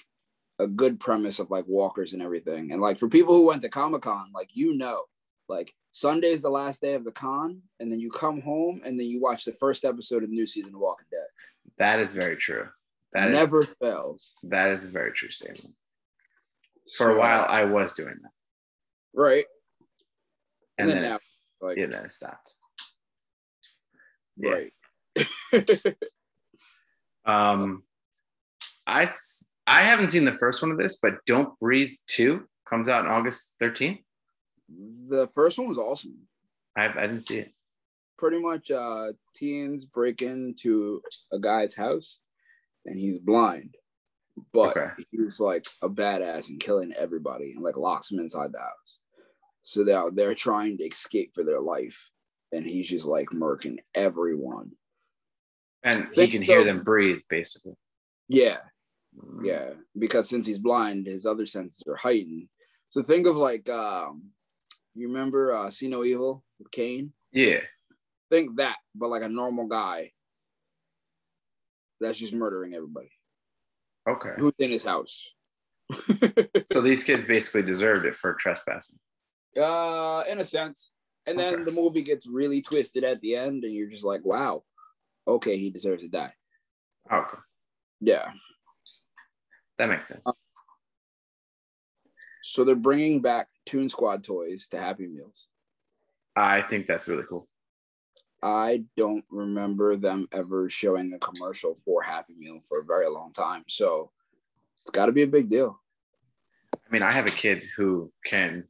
a 0.60 0.68
good 0.68 1.00
premise 1.00 1.40
of 1.40 1.50
like 1.50 1.66
walkers 1.68 2.14
and 2.14 2.22
everything. 2.22 2.72
And 2.72 2.80
like 2.82 3.00
for 3.00 3.08
people 3.10 3.34
who 3.34 3.48
went 3.48 3.64
to 3.64 3.70
Comic-Con, 3.70 4.32
like 4.36 4.50
you 4.54 4.78
know, 4.78 5.02
like 5.50 5.74
Sunday's 5.90 6.44
the 6.44 6.50
last 6.50 6.82
day 6.82 6.94
of 6.94 7.04
the 7.04 7.12
con, 7.12 7.62
and 7.80 7.92
then 7.92 8.00
you 8.00 8.12
come 8.12 8.40
home 8.42 8.82
and 8.86 9.00
then 9.00 9.08
you 9.08 9.20
watch 9.20 9.44
the 9.46 9.54
first 9.54 9.84
episode 9.84 10.22
of 10.24 10.30
the 10.30 10.36
new 10.36 10.46
season 10.46 10.76
of 10.76 10.80
Walking 10.82 11.08
Dead. 11.10 11.28
That 11.78 12.00
is 12.00 12.14
very 12.14 12.36
true. 12.38 12.68
That 13.14 13.32
Never 13.32 13.66
fails. 13.82 14.34
that 14.44 14.70
is 14.72 14.86
a 14.86 14.90
very 14.90 15.12
true 15.12 15.30
statement. 15.30 15.76
For 16.98 17.10
a 17.10 17.18
while, 17.20 17.42
uh, 17.42 17.48
I 17.48 17.66
was 17.66 17.94
doing 17.94 18.16
that, 18.22 18.32
Right. 19.14 19.46
and 20.78 20.90
And 20.90 20.98
then 20.98 21.04
then 21.04 21.14
it's, 21.16 21.38
Like 21.62 21.78
yeah, 21.78 21.88
then 21.88 22.02
it 22.02 22.06
uh, 22.06 22.10
stopped. 22.10 22.56
Yeah. 24.42 24.52
right. 24.52 25.96
Um, 27.26 27.84
I 28.88 29.08
I 29.68 29.82
haven't 29.82 30.10
seen 30.10 30.26
the 30.26 30.38
first 30.38 30.62
one 30.62 30.72
of 30.72 30.78
this, 30.78 30.98
but 31.02 31.24
Don't 31.26 31.58
Breathe 31.60 31.92
Two 32.08 32.48
comes 32.68 32.90
out 32.90 33.06
on 33.06 33.12
August 33.12 33.58
13th. 33.62 34.00
the 35.08 35.28
first 35.36 35.60
one 35.60 35.68
was 35.68 35.78
awesome. 35.78 36.18
I 36.76 36.86
I 36.88 37.02
didn't 37.08 37.22
see 37.28 37.40
it. 37.40 37.52
pretty 38.18 38.40
much 38.40 38.72
uh 38.72 39.12
teens 39.36 39.86
break 39.86 40.22
into 40.22 41.02
a 41.32 41.40
guy's 41.40 41.76
house 41.76 42.20
and 42.86 42.98
he's 42.98 43.20
blind 43.20 43.76
but 44.54 44.76
Okay. 44.78 45.04
he's 45.12 45.40
like 45.40 45.66
a 45.84 45.90
badass 45.90 46.50
and 46.50 46.60
killing 46.60 46.94
everybody 46.98 47.52
and 47.54 47.64
like 47.64 47.78
locks 47.78 48.10
him 48.12 48.20
inside 48.20 48.52
the 48.54 48.60
house 48.60 49.00
so 49.64 49.84
they're 49.84 50.10
they're 50.12 50.34
trying 50.36 50.78
to 50.78 50.84
escape 50.86 51.32
for 51.36 51.44
their 51.44 51.60
life 51.60 52.12
and 52.52 52.66
he's 52.66 52.88
just 52.90 53.06
like 53.06 53.30
murking 53.30 53.78
everyone 53.96 54.72
And 55.84 56.08
he 56.14 56.28
can 56.28 56.42
hear 56.42 56.64
them 56.64 56.84
breathe, 56.84 57.22
basically. 57.30 57.74
yeah 58.28 58.58
Mm. 59.14 59.46
yeah 59.46 59.70
because 60.00 60.30
since 60.30 60.48
he's 60.48 60.58
blind 60.58 61.06
his 61.06 61.26
other 61.26 61.46
senses 61.46 61.84
are 61.86 61.98
heightened 61.98 62.48
so 62.92 63.04
think 63.04 63.28
of 63.28 63.36
like 63.36 63.68
um 63.70 64.24
you 64.96 65.10
remember 65.10 65.54
uh 65.54 65.70
see 65.70 65.90
no 65.90 66.06
evil 66.06 66.46
with 66.60 66.72
kane 66.72 67.12
Yeah. 67.34 67.60
think 68.30 68.56
that 68.56 68.78
but 68.96 69.10
like 69.10 69.24
a 69.24 69.28
normal 69.28 69.68
guy 69.68 70.14
that's 72.00 72.18
just 72.18 72.34
murdering 72.34 72.74
everybody 72.74 73.12
Okay. 74.08 74.32
who's 74.40 74.54
in 74.60 74.72
his 74.72 74.84
house. 74.86 75.28
So 76.72 76.80
these 76.88 77.04
kids 77.04 77.26
basically 77.26 77.64
deserved 77.64 78.06
it 78.06 78.16
for 78.16 78.34
trespassing. 78.34 78.98
uh, 79.58 80.24
in 80.30 80.40
a 80.40 80.46
sense. 80.46 80.92
And 81.28 81.38
then 81.38 81.54
Okay. 81.54 81.64
the 81.64 81.72
movie 81.80 82.02
gets 82.02 82.26
really 82.26 82.62
twisted 82.62 83.04
at 83.04 83.22
the 83.22 83.36
end, 83.36 83.64
and 83.64 83.74
you're 83.74 83.90
just 83.90 84.04
like, 84.04 84.26
wow, 84.26 84.64
okay, 85.28 85.58
he 85.58 85.70
deserves 85.70 86.04
to 86.04 86.10
die. 86.10 86.34
Okay. 87.12 87.38
Yeah. 88.00 88.32
That 89.78 89.90
makes 89.90 90.08
sense. 90.08 90.22
Uh, 90.26 90.32
So 92.44 92.64
they're 92.64 92.76
bringing 92.76 93.22
back 93.22 93.50
Toon 93.68 93.88
Squad 93.88 94.24
toys 94.24 94.68
to 94.70 94.80
Happy 94.80 95.08
Meals. 95.08 95.48
I 96.36 96.62
think 96.64 96.88
that's 96.88 97.08
really 97.08 97.24
cool. 97.30 97.48
I 98.42 98.86
don't 98.98 99.24
remember 99.30 99.96
them 99.96 100.28
ever 100.32 100.68
showing 100.68 101.14
a 101.14 101.20
commercial 101.20 101.76
for 101.86 102.02
Happy 102.02 102.34
Meal 102.36 102.64
for 102.68 102.80
a 102.80 102.84
very 102.84 103.08
long 103.08 103.32
time. 103.32 103.64
So 103.68 104.12
it's 104.82 104.90
got 104.90 105.06
to 105.06 105.12
be 105.12 105.22
a 105.22 105.28
big 105.28 105.50
deal. 105.50 105.80
I 106.74 106.92
mean, 106.92 107.04
I 107.04 107.12
have 107.12 107.28
a 107.28 107.32
kid 107.32 107.64
who 107.78 108.12
can 108.26 108.64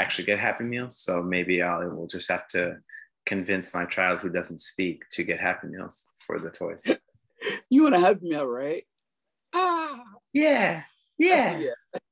actually 0.00 0.24
get 0.26 0.38
Happy 0.38 0.64
Meals, 0.64 0.98
so 0.98 1.22
maybe 1.22 1.62
I 1.62 1.84
will 1.86 2.06
just 2.06 2.28
have 2.30 2.48
to 2.48 2.78
convince 3.26 3.74
my 3.74 3.84
child 3.84 4.18
who 4.20 4.28
doesn't 4.30 4.60
speak 4.60 5.02
to 5.12 5.24
get 5.24 5.40
Happy 5.40 5.68
Meals 5.68 6.08
for 6.26 6.38
the 6.38 6.50
toys. 6.50 6.84
You 7.70 7.84
want 7.84 7.94
a 7.94 7.98
Happy 8.00 8.18
Meal, 8.28 8.44
right? 8.46 8.84
Ah, 9.54 9.98
Yeah, 10.34 10.82
yeah. 11.16 11.58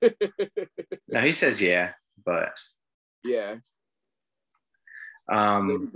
yeah, 0.00 0.08
No, 1.08 1.20
he 1.20 1.32
says 1.32 1.60
yeah, 1.60 1.92
but 2.24 2.58
yeah. 3.24 3.56
Um. 5.28 5.92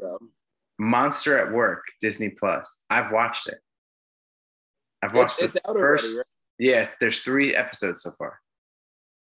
Monster 0.79 1.39
at 1.39 1.51
Work, 1.53 1.85
Disney 2.03 2.29
Plus. 2.31 2.85
I've 2.91 3.11
watched 3.13 3.47
it. 3.49 3.59
I've 5.03 5.15
watched 5.15 5.41
it's 5.41 5.55
the 5.55 5.61
out 5.67 5.77
first. 5.79 6.05
already, 6.05 6.17
right? 6.19 6.27
Yeah, 6.59 6.89
there's 7.01 7.21
three 7.23 7.55
episodes 7.55 8.03
so 8.03 8.11
far. 8.19 8.39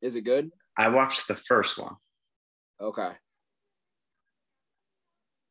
Is 0.03 0.17
it 0.17 0.23
good? 0.23 0.51
I 0.77 0.89
watched 0.89 1.29
the 1.29 1.35
first 1.37 1.79
one. 1.79 1.95
Okay. 2.81 3.11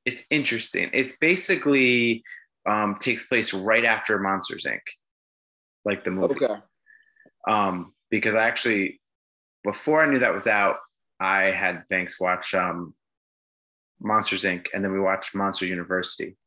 It's 0.05 0.23
interesting. 0.31 0.89
It's 0.93 1.17
basically 1.17 2.23
um, 2.67 2.95
takes 2.99 3.27
place 3.27 3.53
right 3.53 3.85
after 3.85 4.17
Monsters 4.19 4.65
Inc. 4.65 4.79
Like 5.85 6.03
the 6.03 6.11
movie. 6.11 6.35
Okay. 6.35 6.55
Um, 7.47 7.93
because 8.09 8.35
I 8.35 8.47
actually, 8.47 8.99
before 9.63 10.03
I 10.03 10.09
knew 10.09 10.19
that 10.19 10.33
was 10.33 10.47
out, 10.47 10.77
I 11.19 11.51
had 11.51 11.87
Banks 11.89 12.19
watch 12.19 12.53
um, 12.53 12.93
Monsters 14.01 14.43
Inc. 14.43 14.67
and 14.73 14.83
then 14.83 14.91
we 14.91 14.99
watched 14.99 15.35
Monster 15.35 15.65
University. 15.65 16.37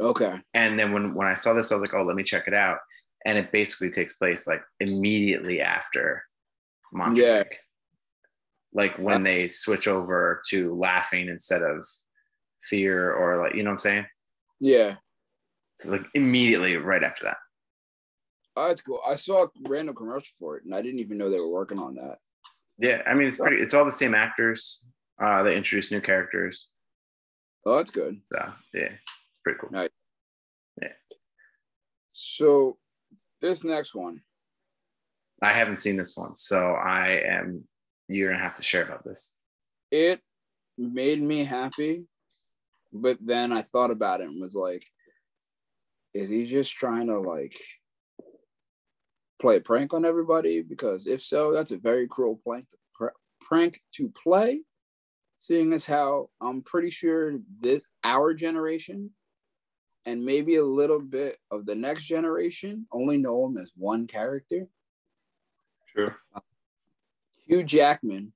Okay. 0.00 0.40
And 0.54 0.78
then 0.78 0.92
when 0.92 1.14
when 1.14 1.26
I 1.28 1.34
saw 1.34 1.52
this, 1.52 1.70
I 1.70 1.74
was 1.74 1.82
like, 1.82 1.94
oh, 1.94 2.02
let 2.02 2.16
me 2.16 2.22
check 2.22 2.48
it 2.48 2.54
out. 2.54 2.78
And 3.26 3.36
it 3.36 3.52
basically 3.52 3.90
takes 3.90 4.14
place 4.14 4.46
like 4.46 4.62
immediately 4.80 5.60
after 5.60 6.24
Monsters 6.92 7.24
Yeah. 7.24 7.42
Inc. 7.44 7.52
Like 8.72 8.96
when 8.98 9.22
they 9.22 9.48
switch 9.48 9.88
over 9.88 10.42
to 10.50 10.74
laughing 10.74 11.28
instead 11.28 11.62
of 11.62 11.86
fear 12.62 13.12
or 13.12 13.38
like 13.38 13.54
you 13.54 13.62
know 13.62 13.70
what 13.70 13.74
I'm 13.74 13.78
saying? 13.78 14.06
Yeah. 14.60 14.96
So 15.74 15.90
like 15.90 16.04
immediately 16.14 16.76
right 16.76 17.02
after 17.02 17.24
that. 17.24 17.38
Oh, 18.56 18.68
that's 18.68 18.82
cool. 18.82 19.00
I 19.06 19.14
saw 19.14 19.44
a 19.44 19.48
random 19.68 19.94
commercial 19.94 20.34
for 20.38 20.56
it, 20.56 20.64
and 20.64 20.74
I 20.74 20.82
didn't 20.82 21.00
even 21.00 21.18
know 21.18 21.30
they 21.30 21.40
were 21.40 21.48
working 21.48 21.78
on 21.78 21.94
that. 21.94 22.18
Yeah, 22.78 23.02
I 23.06 23.14
mean 23.14 23.28
it's 23.28 23.38
pretty. 23.38 23.56
It's 23.56 23.74
all 23.74 23.84
the 23.84 23.92
same 23.92 24.14
actors. 24.14 24.84
Uh, 25.22 25.42
they 25.42 25.56
introduce 25.56 25.90
new 25.90 26.00
characters. 26.00 26.68
Oh, 27.66 27.76
that's 27.76 27.90
good. 27.90 28.20
So 28.32 28.52
yeah, 28.74 28.82
it's 28.82 29.40
pretty 29.44 29.58
cool. 29.60 29.70
Nice. 29.70 29.90
Yeah. 30.80 30.88
So, 32.12 32.76
this 33.40 33.64
next 33.64 33.94
one, 33.94 34.22
I 35.42 35.52
haven't 35.52 35.76
seen 35.76 35.96
this 35.96 36.16
one, 36.16 36.36
so 36.36 36.72
I 36.72 37.22
am. 37.26 37.64
You're 38.10 38.32
gonna 38.32 38.42
have 38.42 38.56
to 38.56 38.62
share 38.62 38.82
about 38.82 39.04
this. 39.04 39.38
it 39.92 40.20
made 40.76 41.22
me 41.22 41.44
happy, 41.44 42.06
but 42.92 43.18
then 43.20 43.52
I 43.52 43.62
thought 43.62 43.90
about 43.90 44.20
it 44.20 44.28
and 44.28 44.40
was 44.40 44.54
like, 44.54 44.84
is 46.12 46.28
he 46.28 46.46
just 46.46 46.72
trying 46.72 47.06
to 47.06 47.20
like 47.20 47.56
play 49.40 49.56
a 49.56 49.60
prank 49.60 49.94
on 49.94 50.04
everybody? 50.04 50.62
Because 50.62 51.06
if 51.06 51.22
so, 51.22 51.52
that's 51.52 51.70
a 51.70 51.78
very 51.78 52.08
cruel 52.08 52.40
prank 52.44 52.68
to, 52.70 52.76
pr- 52.94 53.18
prank 53.40 53.80
to 53.92 54.08
play. 54.08 54.62
Seeing 55.38 55.72
as 55.72 55.86
how 55.86 56.30
I'm 56.40 56.62
pretty 56.62 56.90
sure 56.90 57.38
this 57.60 57.82
our 58.02 58.34
generation 58.34 59.10
and 60.04 60.24
maybe 60.24 60.56
a 60.56 60.64
little 60.64 61.00
bit 61.00 61.38
of 61.50 61.64
the 61.64 61.74
next 61.74 62.04
generation 62.04 62.86
only 62.90 63.18
know 63.18 63.46
him 63.46 63.56
as 63.56 63.70
one 63.76 64.06
character. 64.06 64.66
True. 65.94 66.12
Uh, 66.34 66.40
Hugh 67.50 67.64
Jackman 67.64 68.32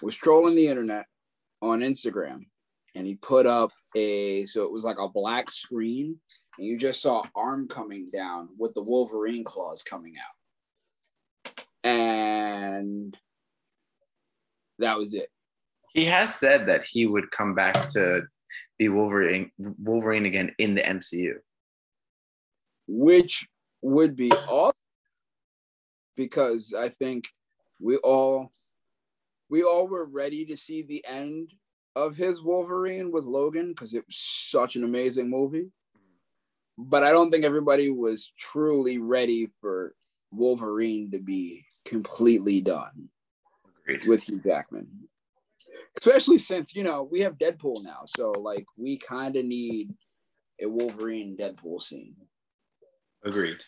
was 0.00 0.14
trolling 0.14 0.54
the 0.54 0.66
internet 0.66 1.04
on 1.60 1.80
Instagram 1.80 2.46
and 2.94 3.06
he 3.06 3.16
put 3.16 3.44
up 3.44 3.72
a 3.94 4.46
so 4.46 4.62
it 4.62 4.72
was 4.72 4.84
like 4.84 4.96
a 4.98 5.06
black 5.06 5.50
screen 5.50 6.18
and 6.56 6.66
you 6.66 6.78
just 6.78 7.02
saw 7.02 7.22
arm 7.36 7.68
coming 7.68 8.08
down 8.10 8.48
with 8.56 8.72
the 8.72 8.80
Wolverine 8.80 9.44
claws 9.44 9.82
coming 9.82 10.14
out. 10.16 11.60
And 11.84 13.14
that 14.78 14.96
was 14.96 15.12
it. 15.12 15.28
He 15.92 16.06
has 16.06 16.34
said 16.34 16.66
that 16.68 16.84
he 16.84 17.06
would 17.06 17.30
come 17.32 17.54
back 17.54 17.90
to 17.90 18.22
be 18.78 18.88
Wolverine, 18.88 19.50
Wolverine 19.58 20.24
again 20.24 20.54
in 20.58 20.74
the 20.74 20.82
MCU. 20.82 21.34
Which 22.88 23.46
would 23.82 24.16
be 24.16 24.30
awesome 24.32 24.72
because 26.16 26.72
I 26.72 26.88
think 26.88 27.26
we 27.82 27.96
all 27.98 28.52
we 29.50 29.62
all 29.62 29.86
were 29.86 30.06
ready 30.06 30.46
to 30.46 30.56
see 30.56 30.82
the 30.82 31.04
end 31.06 31.52
of 31.94 32.16
his 32.16 32.42
Wolverine 32.42 33.10
with 33.10 33.24
Logan 33.24 33.68
because 33.68 33.92
it 33.92 34.04
was 34.06 34.16
such 34.16 34.76
an 34.76 34.84
amazing 34.84 35.28
movie. 35.28 35.70
But 36.78 37.02
I 37.02 37.10
don't 37.10 37.30
think 37.30 37.44
everybody 37.44 37.90
was 37.90 38.32
truly 38.38 38.96
ready 38.98 39.50
for 39.60 39.94
Wolverine 40.30 41.10
to 41.10 41.18
be 41.18 41.66
completely 41.84 42.62
done 42.62 43.10
Agreed. 43.86 44.08
with 44.08 44.22
Hugh 44.22 44.40
Jackman. 44.40 44.88
Especially 45.98 46.38
since, 46.38 46.74
you 46.74 46.82
know, 46.82 47.06
we 47.10 47.20
have 47.20 47.36
Deadpool 47.36 47.84
now. 47.84 48.04
So 48.06 48.30
like 48.30 48.64
we 48.78 48.96
kind 48.96 49.36
of 49.36 49.44
need 49.44 49.88
a 50.62 50.66
Wolverine 50.66 51.36
Deadpool 51.36 51.82
scene. 51.82 52.14
Agreed. 53.22 53.62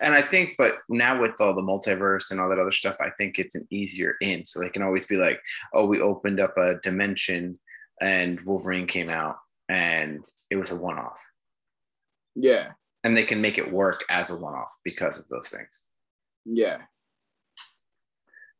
And 0.00 0.14
I 0.14 0.22
think, 0.22 0.54
but 0.58 0.78
now 0.88 1.20
with 1.20 1.40
all 1.40 1.54
the 1.54 1.62
multiverse 1.62 2.30
and 2.30 2.40
all 2.40 2.48
that 2.48 2.58
other 2.58 2.72
stuff, 2.72 2.96
I 3.00 3.10
think 3.10 3.38
it's 3.38 3.54
an 3.54 3.66
easier 3.70 4.16
in. 4.20 4.46
So 4.46 4.60
they 4.60 4.70
can 4.70 4.82
always 4.82 5.06
be 5.06 5.16
like, 5.16 5.40
oh, 5.72 5.86
we 5.86 6.00
opened 6.00 6.40
up 6.40 6.56
a 6.56 6.78
dimension 6.82 7.58
and 8.00 8.40
Wolverine 8.42 8.86
came 8.86 9.08
out 9.08 9.38
and 9.68 10.24
it 10.50 10.56
was 10.56 10.70
a 10.70 10.76
one 10.76 10.98
off. 10.98 11.20
Yeah. 12.34 12.72
And 13.04 13.16
they 13.16 13.24
can 13.24 13.40
make 13.40 13.58
it 13.58 13.72
work 13.72 14.04
as 14.10 14.30
a 14.30 14.36
one 14.36 14.54
off 14.54 14.72
because 14.84 15.18
of 15.18 15.28
those 15.28 15.48
things. 15.48 15.68
Yeah. 16.44 16.78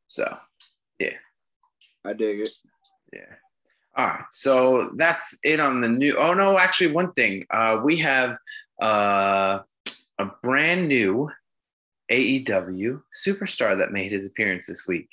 So, 0.08 0.36
yeah. 0.98 1.14
I 2.04 2.12
dig 2.12 2.40
it. 2.40 2.50
yeah. 3.12 3.34
All 3.96 4.06
right. 4.06 4.24
So 4.30 4.90
that's 4.96 5.38
it 5.42 5.60
on 5.60 5.80
the 5.80 5.88
new. 5.88 6.16
Oh, 6.16 6.32
no, 6.32 6.58
actually, 6.58 6.92
one 6.92 7.12
thing. 7.12 7.46
Uh, 7.50 7.80
we 7.82 7.96
have 7.98 8.38
uh, 8.80 9.60
a 10.18 10.26
brand 10.42 10.88
new 10.88 11.30
AEW 12.10 13.02
superstar 13.26 13.76
that 13.78 13.92
made 13.92 14.12
his 14.12 14.26
appearance 14.26 14.66
this 14.66 14.86
week. 14.88 15.08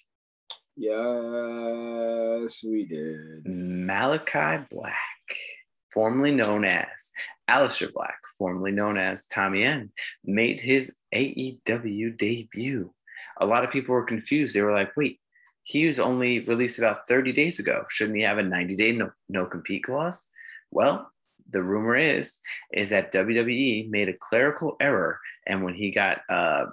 Yes, 0.77 2.63
we 2.63 2.85
did. 2.85 3.45
Malachi 3.45 4.65
Black, 4.69 4.95
formerly 5.93 6.31
known 6.31 6.65
as 6.65 7.11
Aleister 7.49 7.91
Black, 7.93 8.17
formerly 8.37 8.71
known 8.71 8.97
as 8.97 9.27
Tommy 9.27 9.63
End, 9.63 9.89
made 10.25 10.59
his 10.59 10.97
AEW 11.13 12.17
debut. 12.17 12.93
A 13.39 13.45
lot 13.45 13.63
of 13.63 13.71
people 13.71 13.93
were 13.95 14.03
confused. 14.03 14.55
They 14.55 14.61
were 14.61 14.73
like, 14.73 14.95
wait, 14.97 15.19
he 15.63 15.85
was 15.85 15.99
only 15.99 16.39
released 16.41 16.79
about 16.79 17.07
30 17.07 17.31
days 17.33 17.59
ago. 17.59 17.85
Shouldn't 17.89 18.17
he 18.17 18.23
have 18.23 18.37
a 18.37 18.43
90 18.43 18.75
day 18.75 18.91
no, 18.91 19.11
no 19.29 19.45
compete 19.45 19.83
clause? 19.83 20.27
Well, 20.71 21.09
the 21.51 21.61
rumor 21.61 21.95
is 21.95 22.39
is 22.73 22.89
that 22.89 23.11
WWE 23.11 23.89
made 23.89 24.09
a 24.09 24.17
clerical 24.17 24.75
error, 24.79 25.19
and 25.47 25.63
when 25.63 25.73
he 25.73 25.91
got 25.91 26.21
uh, 26.29 26.65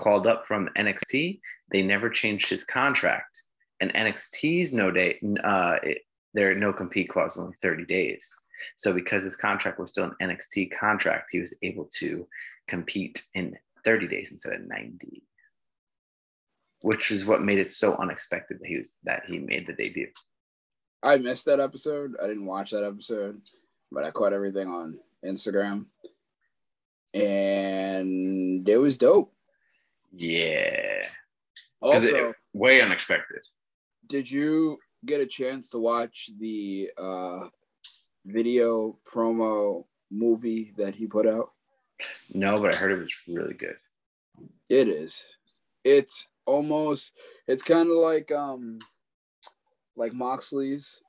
called 0.00 0.26
up 0.26 0.46
from 0.46 0.68
NXT, 0.76 1.40
they 1.70 1.82
never 1.82 2.10
changed 2.10 2.48
his 2.48 2.64
contract. 2.64 3.42
And 3.80 3.92
NXT's 3.94 4.72
no 4.72 4.90
day, 4.90 5.18
uh, 5.42 5.76
their 6.34 6.54
no 6.54 6.72
compete 6.72 7.08
clause 7.08 7.38
only 7.38 7.54
30 7.62 7.86
days. 7.86 8.28
So 8.76 8.92
because 8.92 9.24
his 9.24 9.36
contract 9.36 9.78
was 9.78 9.90
still 9.90 10.04
an 10.04 10.16
NXT 10.20 10.76
contract, 10.78 11.30
he 11.32 11.40
was 11.40 11.54
able 11.62 11.88
to 11.98 12.26
compete 12.68 13.22
in 13.34 13.56
30 13.84 14.08
days 14.08 14.32
instead 14.32 14.52
of 14.52 14.66
90, 14.66 15.22
which 16.82 17.10
is 17.10 17.24
what 17.24 17.42
made 17.42 17.58
it 17.58 17.70
so 17.70 17.96
unexpected 17.96 18.58
that 18.60 18.66
he 18.66 18.76
was 18.76 18.94
that 19.04 19.24
he 19.26 19.38
made 19.38 19.66
the 19.66 19.72
debut. 19.72 20.08
I 21.02 21.16
missed 21.16 21.46
that 21.46 21.60
episode. 21.60 22.14
I 22.22 22.26
didn't 22.26 22.44
watch 22.44 22.72
that 22.72 22.84
episode, 22.84 23.40
but 23.92 24.04
I 24.04 24.10
caught 24.10 24.32
everything 24.32 24.68
on 24.68 24.98
Instagram. 25.24 25.86
And 27.12 28.68
it 28.68 28.76
was 28.78 28.98
dope. 28.98 29.32
Yeah, 30.12 31.02
'Cause 31.82 32.04
it- 32.04 32.14
Also, 32.14 32.34
way 32.52 32.80
unexpected. 32.82 33.46
did 34.06 34.30
you 34.30 34.78
get 35.04 35.20
a 35.20 35.26
chance 35.26 35.70
to 35.70 35.78
watch 35.78 36.30
the 36.38 36.90
uh, 36.98 37.48
video 38.24 38.98
promo 39.04 39.86
movie 40.10 40.72
that 40.76 40.94
he 40.94 41.06
put 41.06 41.26
out? 41.26 41.52
No, 42.32 42.60
but 42.60 42.74
I 42.74 42.78
heard 42.78 42.92
it 42.92 42.98
was 43.02 43.28
really 43.28 43.54
good. 43.54 43.78
It 44.68 44.88
is. 44.88 45.24
It's 45.84 46.26
almost. 46.46 47.12
It's 47.46 47.62
kind 47.62 47.88
of 47.90 47.96
like 47.96 48.30
um, 48.32 48.78
like 49.96 50.12
Moxley's. 50.12 51.00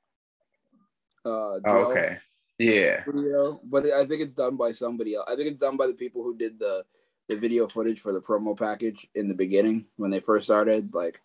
Uh, 1.24 1.58
Oh, 1.64 1.90
okay. 1.90 2.18
Yeah. 2.62 3.02
Video, 3.04 3.60
but 3.64 3.86
I 3.86 4.06
think 4.06 4.22
it's 4.22 4.34
done 4.34 4.56
by 4.56 4.70
somebody 4.70 5.16
else. 5.16 5.26
I 5.28 5.34
think 5.34 5.48
it's 5.48 5.60
done 5.60 5.76
by 5.76 5.88
the 5.88 5.94
people 5.94 6.22
who 6.22 6.36
did 6.36 6.58
the 6.58 6.84
the 7.28 7.36
video 7.36 7.66
footage 7.66 8.00
for 8.00 8.12
the 8.12 8.20
promo 8.20 8.56
package 8.56 9.08
in 9.14 9.28
the 9.28 9.34
beginning 9.34 9.86
when 9.96 10.10
they 10.10 10.20
first 10.20 10.44
started, 10.44 10.94
like 10.94 11.20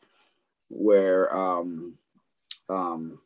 where 0.69 1.36
um 1.36 1.93
um 2.69 3.19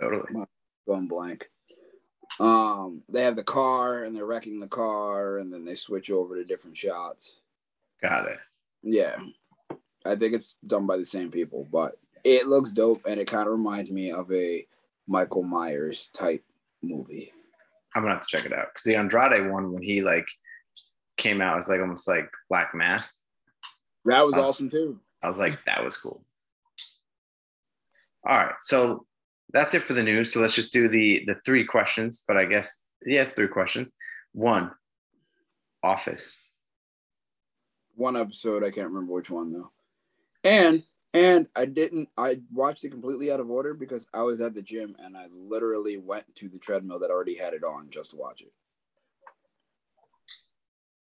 Totally. 0.00 0.46
going 0.86 1.06
blank. 1.06 1.48
Um, 2.40 3.02
they 3.08 3.22
have 3.22 3.36
the 3.36 3.44
car 3.44 4.02
and 4.02 4.16
they're 4.16 4.26
wrecking 4.26 4.58
the 4.58 4.66
car, 4.66 5.38
and 5.38 5.52
then 5.52 5.64
they 5.64 5.76
switch 5.76 6.10
over 6.10 6.34
to 6.34 6.44
different 6.44 6.76
shots. 6.76 7.36
Got 8.00 8.26
it. 8.26 8.38
Yeah, 8.82 9.14
I 10.04 10.16
think 10.16 10.34
it's 10.34 10.56
done 10.66 10.86
by 10.88 10.96
the 10.96 11.06
same 11.06 11.30
people, 11.30 11.68
but 11.70 11.98
it 12.24 12.48
looks 12.48 12.72
dope, 12.72 13.02
and 13.06 13.20
it 13.20 13.28
kind 13.28 13.46
of 13.46 13.52
reminds 13.52 13.92
me 13.92 14.10
of 14.10 14.32
a 14.32 14.66
Michael 15.06 15.42
Myers 15.42 16.08
type 16.12 16.44
movie. 16.82 17.32
I'm 17.94 18.02
gonna 18.02 18.14
have 18.14 18.22
to 18.26 18.36
check 18.36 18.46
it 18.46 18.52
out 18.52 18.68
because 18.72 18.84
the 18.84 18.96
Andrade 18.96 19.50
one 19.50 19.72
when 19.72 19.82
he 19.82 20.00
like 20.02 20.26
came 21.16 21.40
out 21.40 21.56
was 21.56 21.68
like 21.68 21.80
almost 21.80 22.08
like 22.08 22.30
Black 22.48 22.74
Mass. 22.74 23.18
That 24.04 24.24
was 24.26 24.34
Awesome. 24.36 24.66
awesome 24.66 24.70
too. 24.70 25.00
I 25.22 25.28
was 25.28 25.38
like, 25.38 25.62
that 25.64 25.84
was 25.84 25.96
cool. 25.96 26.24
All 28.26 28.36
right, 28.36 28.54
so 28.60 29.06
that's 29.52 29.74
it 29.74 29.82
for 29.82 29.92
the 29.92 30.02
news. 30.02 30.32
So 30.32 30.40
let's 30.40 30.54
just 30.54 30.72
do 30.72 30.88
the 30.88 31.22
the 31.26 31.34
three 31.44 31.64
questions. 31.64 32.24
But 32.26 32.36
I 32.36 32.44
guess 32.46 32.88
yes, 33.04 33.30
three 33.32 33.48
questions. 33.48 33.92
One, 34.32 34.70
Office. 35.82 36.40
One 37.94 38.16
episode, 38.16 38.62
I 38.64 38.70
can't 38.70 38.88
remember 38.88 39.12
which 39.12 39.28
one 39.30 39.52
though. 39.52 39.70
And 40.44 40.82
and 41.14 41.46
I 41.54 41.66
didn't. 41.66 42.08
I 42.16 42.40
watched 42.52 42.84
it 42.84 42.90
completely 42.90 43.30
out 43.30 43.40
of 43.40 43.50
order 43.50 43.74
because 43.74 44.06
I 44.14 44.22
was 44.22 44.40
at 44.40 44.54
the 44.54 44.62
gym 44.62 44.96
and 44.98 45.16
I 45.16 45.26
literally 45.32 45.98
went 45.98 46.24
to 46.36 46.48
the 46.48 46.58
treadmill 46.58 46.98
that 47.00 47.10
already 47.10 47.36
had 47.36 47.54
it 47.54 47.64
on 47.64 47.88
just 47.90 48.12
to 48.12 48.16
watch 48.16 48.40
it. 48.40 48.52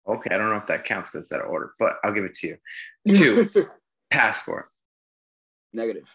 Okay, 0.07 0.33
I 0.33 0.37
don't 0.37 0.49
know 0.49 0.57
if 0.57 0.67
that 0.67 0.85
counts 0.85 1.11
because 1.11 1.25
it's 1.25 1.33
out 1.33 1.45
of 1.45 1.51
order, 1.51 1.73
but 1.77 1.97
I'll 2.03 2.13
give 2.13 2.23
it 2.23 2.33
to 2.35 2.47
you. 2.47 2.57
Two, 3.15 3.49
Passport. 4.09 4.69
Negative. 5.71 6.09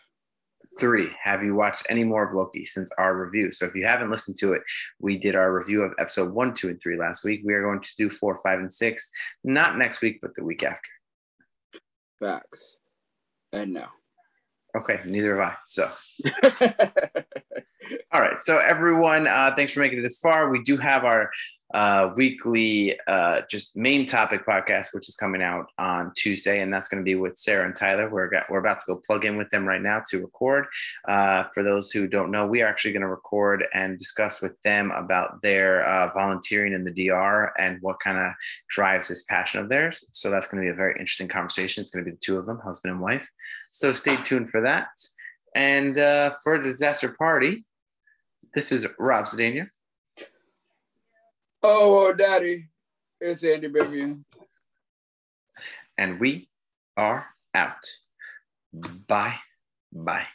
three, 0.80 1.10
have 1.22 1.44
you 1.44 1.54
watched 1.54 1.86
any 1.88 2.02
more 2.02 2.26
of 2.26 2.34
Loki 2.34 2.64
since 2.64 2.90
our 2.98 3.16
review? 3.16 3.52
So 3.52 3.66
if 3.66 3.74
you 3.76 3.86
haven't 3.86 4.10
listened 4.10 4.36
to 4.38 4.54
it, 4.54 4.62
we 4.98 5.16
did 5.16 5.36
our 5.36 5.54
review 5.56 5.82
of 5.82 5.92
episode 6.00 6.34
one, 6.34 6.54
two, 6.54 6.70
and 6.70 6.80
three 6.82 6.96
last 6.98 7.24
week. 7.24 7.42
We 7.44 7.54
are 7.54 7.62
going 7.62 7.80
to 7.80 7.96
do 7.96 8.10
four, 8.10 8.40
five, 8.42 8.58
and 8.58 8.72
six, 8.72 9.12
not 9.44 9.78
next 9.78 10.02
week, 10.02 10.18
but 10.20 10.34
the 10.34 10.42
week 10.42 10.64
after. 10.64 10.90
Facts. 12.18 12.78
And 13.54 13.72
no. 13.72 13.86
Okay, 14.76 14.98
neither 15.06 15.40
have 15.40 15.52
I. 15.52 15.56
So, 15.64 15.88
all 18.12 18.20
right. 18.20 18.38
So, 18.40 18.58
everyone, 18.58 19.28
uh, 19.28 19.54
thanks 19.54 19.72
for 19.72 19.78
making 19.80 20.00
it 20.00 20.02
this 20.02 20.18
far. 20.18 20.50
We 20.50 20.62
do 20.62 20.76
have 20.76 21.04
our 21.04 21.30
uh, 21.72 22.12
weekly, 22.14 22.98
uh, 23.06 23.40
just 23.48 23.76
main 23.76 24.06
topic 24.06 24.46
podcast, 24.46 24.88
which 24.92 25.08
is 25.08 25.16
coming 25.16 25.42
out 25.42 25.66
on 25.78 26.12
Tuesday, 26.16 26.60
and 26.60 26.72
that's 26.72 26.88
going 26.88 27.00
to 27.00 27.04
be 27.04 27.14
with 27.14 27.36
Sarah 27.36 27.64
and 27.64 27.74
Tyler. 27.74 28.08
We're 28.08 28.28
got, 28.28 28.48
we're 28.50 28.58
about 28.58 28.80
to 28.80 28.86
go 28.86 29.00
plug 29.04 29.24
in 29.24 29.36
with 29.36 29.48
them 29.50 29.66
right 29.66 29.80
now 29.80 30.02
to 30.10 30.20
record. 30.20 30.66
Uh, 31.08 31.44
for 31.54 31.62
those 31.62 31.90
who 31.90 32.06
don't 32.06 32.30
know, 32.30 32.46
we 32.46 32.62
are 32.62 32.68
actually 32.68 32.92
going 32.92 33.02
to 33.02 33.08
record 33.08 33.64
and 33.74 33.98
discuss 33.98 34.42
with 34.42 34.60
them 34.62 34.90
about 34.92 35.40
their 35.42 35.84
uh, 35.86 36.12
volunteering 36.12 36.74
in 36.74 36.84
the 36.84 37.08
DR 37.08 37.52
and 37.58 37.80
what 37.80 37.98
kind 38.00 38.18
of 38.18 38.32
drives 38.68 39.08
this 39.08 39.24
passion 39.24 39.60
of 39.60 39.68
theirs. 39.68 40.06
So 40.12 40.30
that's 40.30 40.46
going 40.46 40.62
to 40.62 40.66
be 40.66 40.72
a 40.72 40.76
very 40.76 40.92
interesting 40.92 41.28
conversation. 41.28 41.80
It's 41.80 41.90
going 41.90 42.04
to 42.04 42.10
be 42.10 42.14
the 42.14 42.20
two 42.20 42.38
of 42.38 42.46
them, 42.46 42.58
husband 42.58 42.92
and 42.92 43.00
wife. 43.00 43.28
So 43.70 43.92
stay 43.92 44.16
tuned 44.16 44.50
for 44.50 44.60
that. 44.60 44.88
And 45.54 45.98
uh, 45.98 46.32
for 46.42 46.58
disaster 46.58 47.14
party, 47.16 47.64
this 48.54 48.70
is 48.70 48.86
Rob 48.98 49.24
Zedania. 49.26 49.68
Oh, 51.66 52.08
oh, 52.08 52.12
daddy. 52.12 52.68
It's 53.22 53.42
Andy 53.42 53.68
Bivian. 53.70 54.22
And 55.96 56.20
we 56.20 56.50
are 56.98 57.24
out. 57.54 57.82
Bye. 59.08 59.36
Bye. 59.90 60.26